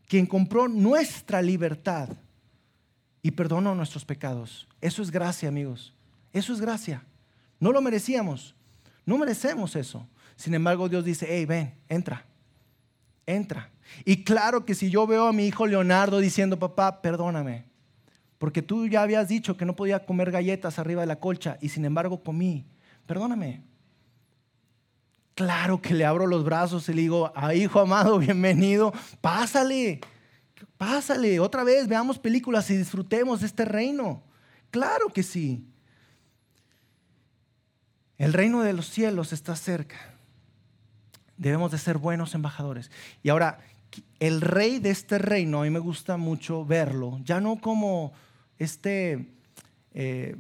quien 0.09 0.27
compró 0.27 0.69
nuestra 0.69 1.41
libertad 1.41 2.09
y 3.23 3.31
perdonó 3.31 3.75
nuestros 3.75 4.05
pecados. 4.05 4.69
Eso 4.81 5.01
es 5.01 5.11
gracia, 5.11 5.49
amigos. 5.49 5.95
Eso 6.33 6.53
es 6.53 6.61
gracia. 6.61 7.05
No 7.61 7.73
lo 7.73 7.81
merecíamos. 7.81 8.55
No 9.07 9.17
merecemos 9.17 9.77
eso. 9.77 10.07
Sin 10.37 10.55
embargo, 10.55 10.89
Dios 10.89 11.05
dice, 11.05 11.27
hey, 11.29 11.47
ven, 11.47 11.75
entra. 11.89 12.27
Entra. 13.27 13.71
Y 14.05 14.25
claro 14.25 14.65
que 14.65 14.75
si 14.75 14.91
yo 14.91 15.07
veo 15.07 15.27
a 15.27 15.33
mi 15.33 15.47
hijo 15.47 15.67
Leonardo 15.67 16.19
diciendo, 16.19 16.59
papá, 16.59 17.01
perdóname, 17.01 17.65
porque 18.45 18.61
tú 18.61 18.87
ya 18.87 19.01
habías 19.01 19.27
dicho 19.27 19.57
que 19.57 19.65
no 19.65 19.75
podía 19.75 20.05
comer 20.05 20.31
galletas 20.31 20.79
arriba 20.79 21.01
de 21.01 21.07
la 21.07 21.19
colcha 21.19 21.57
y 21.63 21.71
sin 21.71 21.87
embargo 21.87 22.23
comí, 22.23 22.67
perdóname. 23.07 23.63
Claro 25.35 25.81
que 25.81 25.95
le 25.95 26.05
abro 26.05 26.27
los 26.27 26.45
brazos 26.45 26.87
y 26.91 26.93
le 26.93 27.01
digo, 27.01 27.33
a 27.35 27.55
hijo 27.55 27.81
amado, 27.81 28.19
bienvenido, 28.19 28.93
pásale, 29.23 30.03
pásale, 30.77 31.41
otra 31.41 31.65
vez, 31.65 31.89
veamos 31.89 32.19
películas 32.19 32.69
y 32.69 32.77
disfrutemos 32.77 33.41
de 33.41 33.47
este 33.47 33.65
reino. 33.65 34.23
Claro 34.71 35.09
que 35.09 35.23
sí. 35.23 35.67
El 38.19 38.35
reino 38.35 38.61
de 38.61 38.75
los 38.75 38.91
cielos 38.91 39.33
está 39.33 39.57
cerca. 39.57 40.19
Debemos 41.39 41.71
de 41.71 41.79
ser 41.79 41.97
buenos 41.97 42.35
embajadores. 42.35 42.91
Y 43.23 43.31
ahora, 43.31 43.61
el 44.21 44.43
rey 44.43 44.81
de 44.81 44.91
este 44.91 45.17
reino, 45.17 45.61
a 45.61 45.65
mí 45.65 45.71
me 45.71 45.79
gusta 45.79 46.19
mucho 46.19 46.67
verlo, 46.67 47.21
ya 47.25 47.41
no 47.41 47.59
como 47.59 48.13
este, 48.59 49.29
eh, 49.93 50.37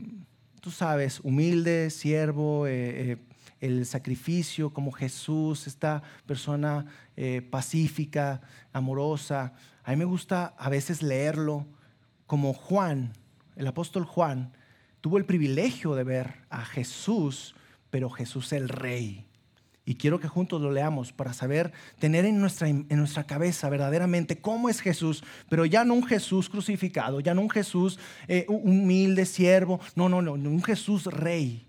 tú 0.60 0.70
sabes, 0.70 1.20
humilde, 1.20 1.90
siervo, 1.90 2.66
eh, 2.66 3.12
eh, 3.12 3.16
el 3.60 3.86
sacrificio, 3.86 4.70
como 4.70 4.92
Jesús, 4.92 5.66
esta 5.66 6.02
persona 6.26 6.84
pacífica, 7.50 8.42
amorosa. 8.72 9.54
A 9.84 9.92
mí 9.92 9.96
me 9.96 10.04
gusta 10.04 10.54
a 10.58 10.68
veces 10.68 11.02
leerlo 11.02 11.66
como 12.26 12.52
Juan, 12.52 13.14
el 13.56 13.66
apóstol 13.66 14.04
Juan, 14.04 14.52
tuvo 15.00 15.16
el 15.16 15.24
privilegio 15.24 15.94
de 15.94 16.04
ver 16.04 16.34
a 16.50 16.64
Jesús 16.64 17.54
pero 17.94 18.10
Jesús 18.10 18.52
el 18.52 18.68
Rey. 18.68 19.24
Y 19.86 19.96
quiero 19.96 20.18
que 20.18 20.28
juntos 20.28 20.62
lo 20.62 20.72
leamos 20.72 21.12
para 21.12 21.34
saber, 21.34 21.72
tener 21.98 22.24
en 22.24 22.40
nuestra, 22.40 22.68
en 22.68 22.86
nuestra 22.88 23.24
cabeza 23.24 23.68
verdaderamente 23.68 24.38
cómo 24.38 24.70
es 24.70 24.80
Jesús, 24.80 25.22
pero 25.50 25.66
ya 25.66 25.84
no 25.84 25.92
un 25.92 26.06
Jesús 26.06 26.48
crucificado, 26.48 27.20
ya 27.20 27.34
no 27.34 27.42
un 27.42 27.50
Jesús 27.50 27.98
eh, 28.26 28.46
humilde, 28.48 29.26
siervo, 29.26 29.80
no, 29.94 30.08
no, 30.08 30.22
no, 30.22 30.32
un 30.32 30.62
Jesús 30.62 31.04
rey. 31.04 31.66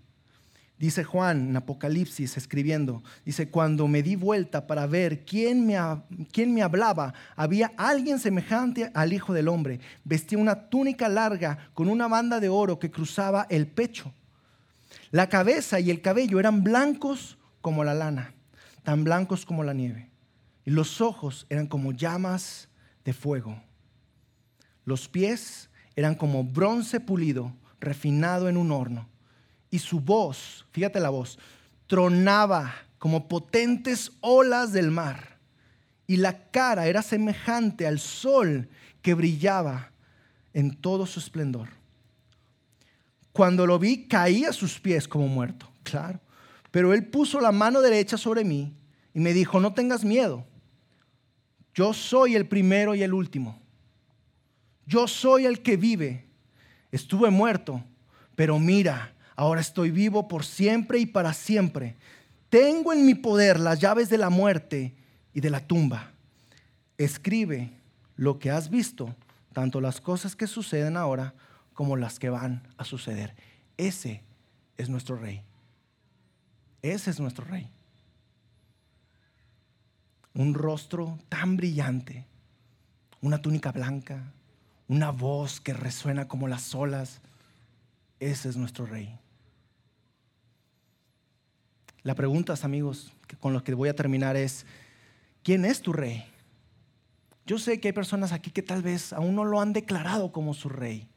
Dice 0.78 1.04
Juan 1.04 1.50
en 1.50 1.56
Apocalipsis 1.56 2.36
escribiendo, 2.36 3.02
dice, 3.24 3.48
cuando 3.48 3.88
me 3.88 4.02
di 4.02 4.14
vuelta 4.14 4.66
para 4.66 4.86
ver 4.86 5.24
quién 5.24 5.66
me, 5.66 5.76
quién 6.32 6.52
me 6.52 6.62
hablaba, 6.62 7.14
había 7.34 7.72
alguien 7.78 8.18
semejante 8.18 8.90
al 8.92 9.14
Hijo 9.14 9.32
del 9.32 9.48
Hombre. 9.48 9.80
Vestía 10.04 10.38
una 10.38 10.68
túnica 10.68 11.08
larga 11.08 11.70
con 11.72 11.88
una 11.88 12.08
banda 12.08 12.40
de 12.40 12.50
oro 12.50 12.78
que 12.78 12.90
cruzaba 12.90 13.46
el 13.48 13.66
pecho. 13.66 14.12
La 15.10 15.30
cabeza 15.30 15.80
y 15.80 15.90
el 15.90 16.02
cabello 16.02 16.40
eran 16.40 16.62
blancos 16.62 17.35
como 17.66 17.82
la 17.82 17.94
lana, 17.94 18.32
tan 18.84 19.02
blancos 19.02 19.44
como 19.44 19.64
la 19.64 19.72
nieve. 19.72 20.08
Y 20.64 20.70
los 20.70 21.00
ojos 21.00 21.46
eran 21.48 21.66
como 21.66 21.90
llamas 21.90 22.68
de 23.04 23.12
fuego. 23.12 23.60
Los 24.84 25.08
pies 25.08 25.68
eran 25.96 26.14
como 26.14 26.44
bronce 26.44 27.00
pulido, 27.00 27.52
refinado 27.80 28.48
en 28.48 28.56
un 28.56 28.70
horno 28.70 29.08
y 29.68 29.80
su 29.80 29.98
voz, 29.98 30.64
fíjate 30.70 31.00
la 31.00 31.10
voz, 31.10 31.40
tronaba 31.88 32.72
como 32.98 33.26
potentes 33.26 34.12
olas 34.20 34.72
del 34.72 34.92
mar. 34.92 35.40
Y 36.06 36.18
la 36.18 36.38
cara 36.52 36.86
era 36.86 37.02
semejante 37.02 37.84
al 37.84 37.98
sol 37.98 38.68
que 39.02 39.14
brillaba 39.14 39.90
en 40.54 40.72
todo 40.72 41.04
su 41.04 41.18
esplendor. 41.18 41.70
Cuando 43.32 43.66
lo 43.66 43.80
vi, 43.80 44.06
caí 44.06 44.44
a 44.44 44.52
sus 44.52 44.78
pies 44.78 45.08
como 45.08 45.26
muerto, 45.26 45.68
claro. 45.82 46.20
Pero 46.76 46.92
él 46.92 47.06
puso 47.06 47.40
la 47.40 47.52
mano 47.52 47.80
derecha 47.80 48.18
sobre 48.18 48.44
mí 48.44 48.76
y 49.14 49.20
me 49.20 49.32
dijo, 49.32 49.60
no 49.60 49.72
tengas 49.72 50.04
miedo. 50.04 50.44
Yo 51.72 51.94
soy 51.94 52.36
el 52.36 52.46
primero 52.46 52.94
y 52.94 53.02
el 53.02 53.14
último. 53.14 53.58
Yo 54.84 55.08
soy 55.08 55.46
el 55.46 55.62
que 55.62 55.78
vive. 55.78 56.26
Estuve 56.92 57.30
muerto, 57.30 57.82
pero 58.34 58.58
mira, 58.58 59.16
Ahora 59.36 59.60
estoy 59.60 59.90
vivo 59.90 60.28
por 60.28 60.44
siempre 60.46 60.98
y 60.98 61.04
para 61.04 61.34
siempre. 61.34 61.94
Tengo 62.48 62.94
en 62.94 63.04
mi 63.04 63.14
poder 63.14 63.60
las 63.60 63.78
llaves 63.78 64.08
de 64.08 64.16
la 64.16 64.30
muerte 64.30 64.94
y 65.34 65.40
de 65.40 65.50
la 65.50 65.60
tumba. 65.60 66.12
Escribe 66.96 67.70
lo 68.16 68.38
que 68.38 68.50
has 68.50 68.70
visto, 68.70 69.14
tanto 69.52 69.82
las 69.82 70.00
cosas 70.00 70.34
que 70.34 70.46
suceden 70.46 70.96
ahora 70.96 71.34
como 71.74 71.96
las 71.98 72.18
que 72.18 72.30
van 72.30 72.66
a 72.78 72.84
suceder. 72.84 73.34
Ese 73.76 74.22
es 74.78 74.88
nuestro 74.88 75.16
rey. 75.16 75.42
Ese 76.82 77.10
es 77.10 77.20
nuestro 77.20 77.44
rey. 77.44 77.68
Un 80.34 80.54
rostro 80.54 81.18
tan 81.28 81.56
brillante, 81.56 82.26
una 83.20 83.40
túnica 83.40 83.72
blanca, 83.72 84.32
una 84.88 85.10
voz 85.10 85.60
que 85.60 85.72
resuena 85.72 86.28
como 86.28 86.48
las 86.48 86.74
olas. 86.74 87.20
Ese 88.20 88.48
es 88.48 88.56
nuestro 88.56 88.86
rey. 88.86 89.18
La 92.02 92.14
pregunta, 92.14 92.54
amigos, 92.62 93.12
con 93.40 93.52
lo 93.52 93.64
que 93.64 93.74
voy 93.74 93.88
a 93.88 93.96
terminar 93.96 94.36
es, 94.36 94.64
¿quién 95.42 95.64
es 95.64 95.82
tu 95.82 95.92
rey? 95.92 96.24
Yo 97.46 97.58
sé 97.58 97.80
que 97.80 97.88
hay 97.88 97.92
personas 97.92 98.32
aquí 98.32 98.50
que 98.50 98.62
tal 98.62 98.82
vez 98.82 99.12
aún 99.12 99.34
no 99.34 99.44
lo 99.44 99.60
han 99.60 99.72
declarado 99.72 100.32
como 100.32 100.54
su 100.54 100.68
rey. 100.68 101.08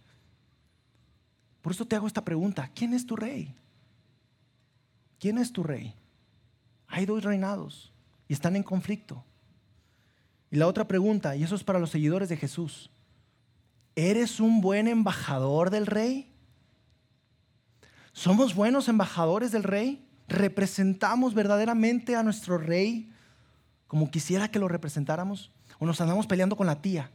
Por 1.62 1.74
eso 1.74 1.86
te 1.86 1.96
hago 1.96 2.08
esta 2.08 2.24
pregunta, 2.24 2.72
¿quién 2.74 2.94
es 2.94 3.06
tu 3.06 3.16
rey? 3.16 3.54
¿Quién 5.20 5.38
es 5.38 5.52
tu 5.52 5.64
rey? 5.64 5.96
Hay 6.88 7.06
dos 7.06 7.24
reinados 7.24 7.92
y 8.28 8.34
están 8.34 8.56
en 8.56 8.64
conflicto. 8.64 9.24
Y 10.52 10.58
la 10.58 10.68
otra 10.68 10.88
pregunta, 10.88 11.36
y 11.36 11.44
eso 11.44 11.56
es 11.56 11.64
para 11.64 11.80
los 11.80 11.92
seguidores 11.92 12.30
de 12.30 12.38
Jesús, 12.38 12.90
¿eres 13.96 14.40
un 14.40 14.62
buen 14.62 14.88
embajador 14.88 15.70
del 15.70 15.86
rey? 15.86 16.32
¿Somos 18.14 18.56
buenos 18.56 18.88
embajadores 18.88 19.52
del 19.52 19.64
rey? 19.64 20.06
representamos 20.30 21.34
verdaderamente 21.34 22.16
a 22.16 22.24
nuestro 22.24 22.58
rey 22.58 23.12
como 23.88 24.12
quisiera 24.12 24.52
que 24.52 24.60
lo 24.60 24.68
representáramos? 24.68 25.52
¿O 25.80 25.86
nos 25.86 26.00
andamos 26.00 26.28
peleando 26.28 26.56
con 26.56 26.68
la 26.68 26.82
tía? 26.82 27.10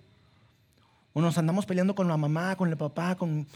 ¿O 1.13 1.21
nos 1.21 1.39
andamos 1.39 1.67
peleando 1.67 1.95
con 1.95 2.09
la 2.09 2.17
mamá, 2.17 2.57
con 2.57 2.69
el 2.69 2.77
papá? 2.77 3.15
Con, 3.15 3.47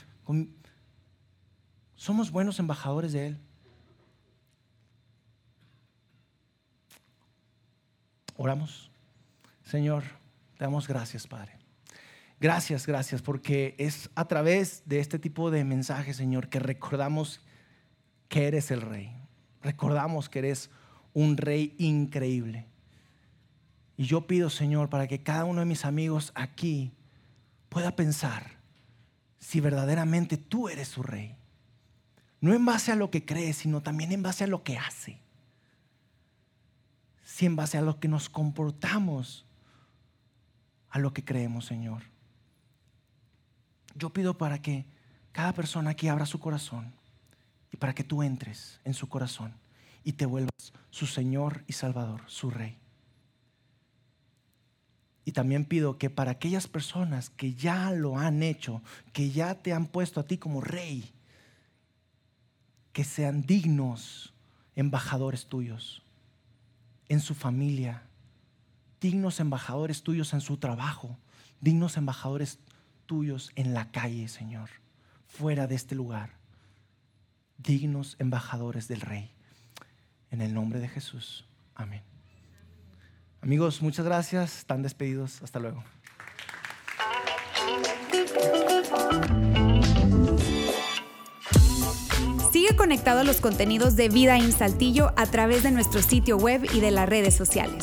Somos 1.96 2.30
buenos 2.30 2.60
embajadores 2.60 3.12
de 3.12 3.26
Él. 3.26 3.38
Oramos. 8.38 8.90
Señor, 9.62 10.04
te 10.56 10.64
damos 10.64 10.88
gracias, 10.88 11.26
Padre. 11.26 11.58
Gracias, 12.40 12.86
gracias, 12.86 13.20
porque 13.20 13.74
es 13.76 14.08
a 14.14 14.26
través 14.26 14.82
de 14.86 15.00
este 15.00 15.18
tipo 15.18 15.50
de 15.50 15.64
mensajes, 15.64 16.16
Señor, 16.16 16.48
que 16.48 16.58
recordamos 16.58 17.42
que 18.30 18.46
eres 18.46 18.70
el 18.70 18.80
Rey 18.80 19.18
recordamos 19.62 20.28
que 20.28 20.40
eres 20.40 20.70
un 21.14 21.36
rey 21.36 21.74
increíble. 21.78 22.66
Y 23.96 24.04
yo 24.04 24.26
pido, 24.26 24.50
Señor, 24.50 24.88
para 24.88 25.06
que 25.08 25.22
cada 25.22 25.44
uno 25.44 25.60
de 25.60 25.66
mis 25.66 25.84
amigos 25.84 26.32
aquí 26.34 26.92
pueda 27.68 27.96
pensar 27.96 28.58
si 29.38 29.60
verdaderamente 29.60 30.36
tú 30.36 30.68
eres 30.68 30.88
su 30.88 31.02
rey. 31.02 31.36
No 32.40 32.54
en 32.54 32.64
base 32.64 32.92
a 32.92 32.96
lo 32.96 33.10
que 33.10 33.24
cree, 33.24 33.52
sino 33.52 33.82
también 33.82 34.12
en 34.12 34.22
base 34.22 34.44
a 34.44 34.46
lo 34.46 34.62
que 34.62 34.78
hace. 34.78 35.20
Si 37.38 37.46
en 37.46 37.54
base 37.54 37.78
a 37.78 37.82
lo 37.82 38.00
que 38.00 38.08
nos 38.08 38.28
comportamos, 38.28 39.46
a 40.90 40.98
lo 40.98 41.12
que 41.12 41.24
creemos, 41.24 41.66
Señor. 41.66 42.02
Yo 43.94 44.10
pido 44.10 44.36
para 44.36 44.60
que 44.60 44.86
cada 45.30 45.52
persona 45.52 45.90
aquí 45.90 46.08
abra 46.08 46.26
su 46.26 46.40
corazón 46.40 46.92
y 47.70 47.76
para 47.76 47.94
que 47.94 48.02
tú 48.02 48.24
entres 48.24 48.80
en 48.82 48.92
su 48.92 49.08
corazón 49.08 49.54
y 50.02 50.14
te 50.14 50.26
vuelvas 50.26 50.72
su 50.90 51.06
Señor 51.06 51.62
y 51.68 51.74
Salvador, 51.74 52.22
su 52.26 52.50
Rey. 52.50 52.76
Y 55.24 55.30
también 55.30 55.64
pido 55.64 55.96
que 55.96 56.10
para 56.10 56.32
aquellas 56.32 56.66
personas 56.66 57.30
que 57.30 57.54
ya 57.54 57.92
lo 57.92 58.18
han 58.18 58.42
hecho, 58.42 58.82
que 59.12 59.30
ya 59.30 59.54
te 59.54 59.72
han 59.72 59.86
puesto 59.86 60.18
a 60.18 60.26
ti 60.26 60.38
como 60.38 60.60
Rey, 60.60 61.12
que 62.92 63.04
sean 63.04 63.42
dignos 63.42 64.34
embajadores 64.74 65.46
tuyos 65.46 66.02
en 67.08 67.20
su 67.20 67.34
familia, 67.34 68.02
dignos 69.00 69.40
embajadores 69.40 70.02
tuyos 70.02 70.32
en 70.32 70.40
su 70.40 70.56
trabajo, 70.56 71.18
dignos 71.60 71.96
embajadores 71.96 72.58
tuyos 73.06 73.50
en 73.54 73.74
la 73.74 73.90
calle, 73.90 74.28
Señor, 74.28 74.70
fuera 75.26 75.66
de 75.66 75.74
este 75.74 75.94
lugar 75.94 76.38
dignos 77.58 78.16
embajadores 78.18 78.88
del 78.88 79.02
Rey. 79.02 79.30
En 80.30 80.40
el 80.40 80.54
nombre 80.54 80.78
de 80.78 80.88
Jesús. 80.88 81.44
Amén. 81.74 82.02
Amigos, 83.40 83.82
muchas 83.82 84.06
gracias. 84.06 84.58
Están 84.58 84.82
despedidos. 84.82 85.42
Hasta 85.42 85.58
luego. 85.58 85.84
Sigue 92.68 92.76
conectado 92.76 93.20
a 93.20 93.24
los 93.24 93.40
contenidos 93.40 93.96
de 93.96 94.10
Vida 94.10 94.36
en 94.36 94.52
Saltillo 94.52 95.12
a 95.16 95.24
través 95.24 95.62
de 95.62 95.70
nuestro 95.70 96.02
sitio 96.02 96.36
web 96.36 96.68
y 96.74 96.80
de 96.80 96.90
las 96.90 97.08
redes 97.08 97.34
sociales. 97.34 97.82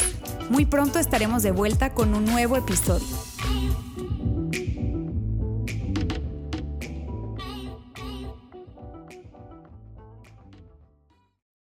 Muy 0.52 0.68
pronto 0.68 1.00
estaremos 1.00 1.42
de 1.42 1.50
vuelta 1.50 1.96
con 1.96 2.14
un 2.14 2.24
nuevo 2.24 2.56
episodio. 2.56 3.25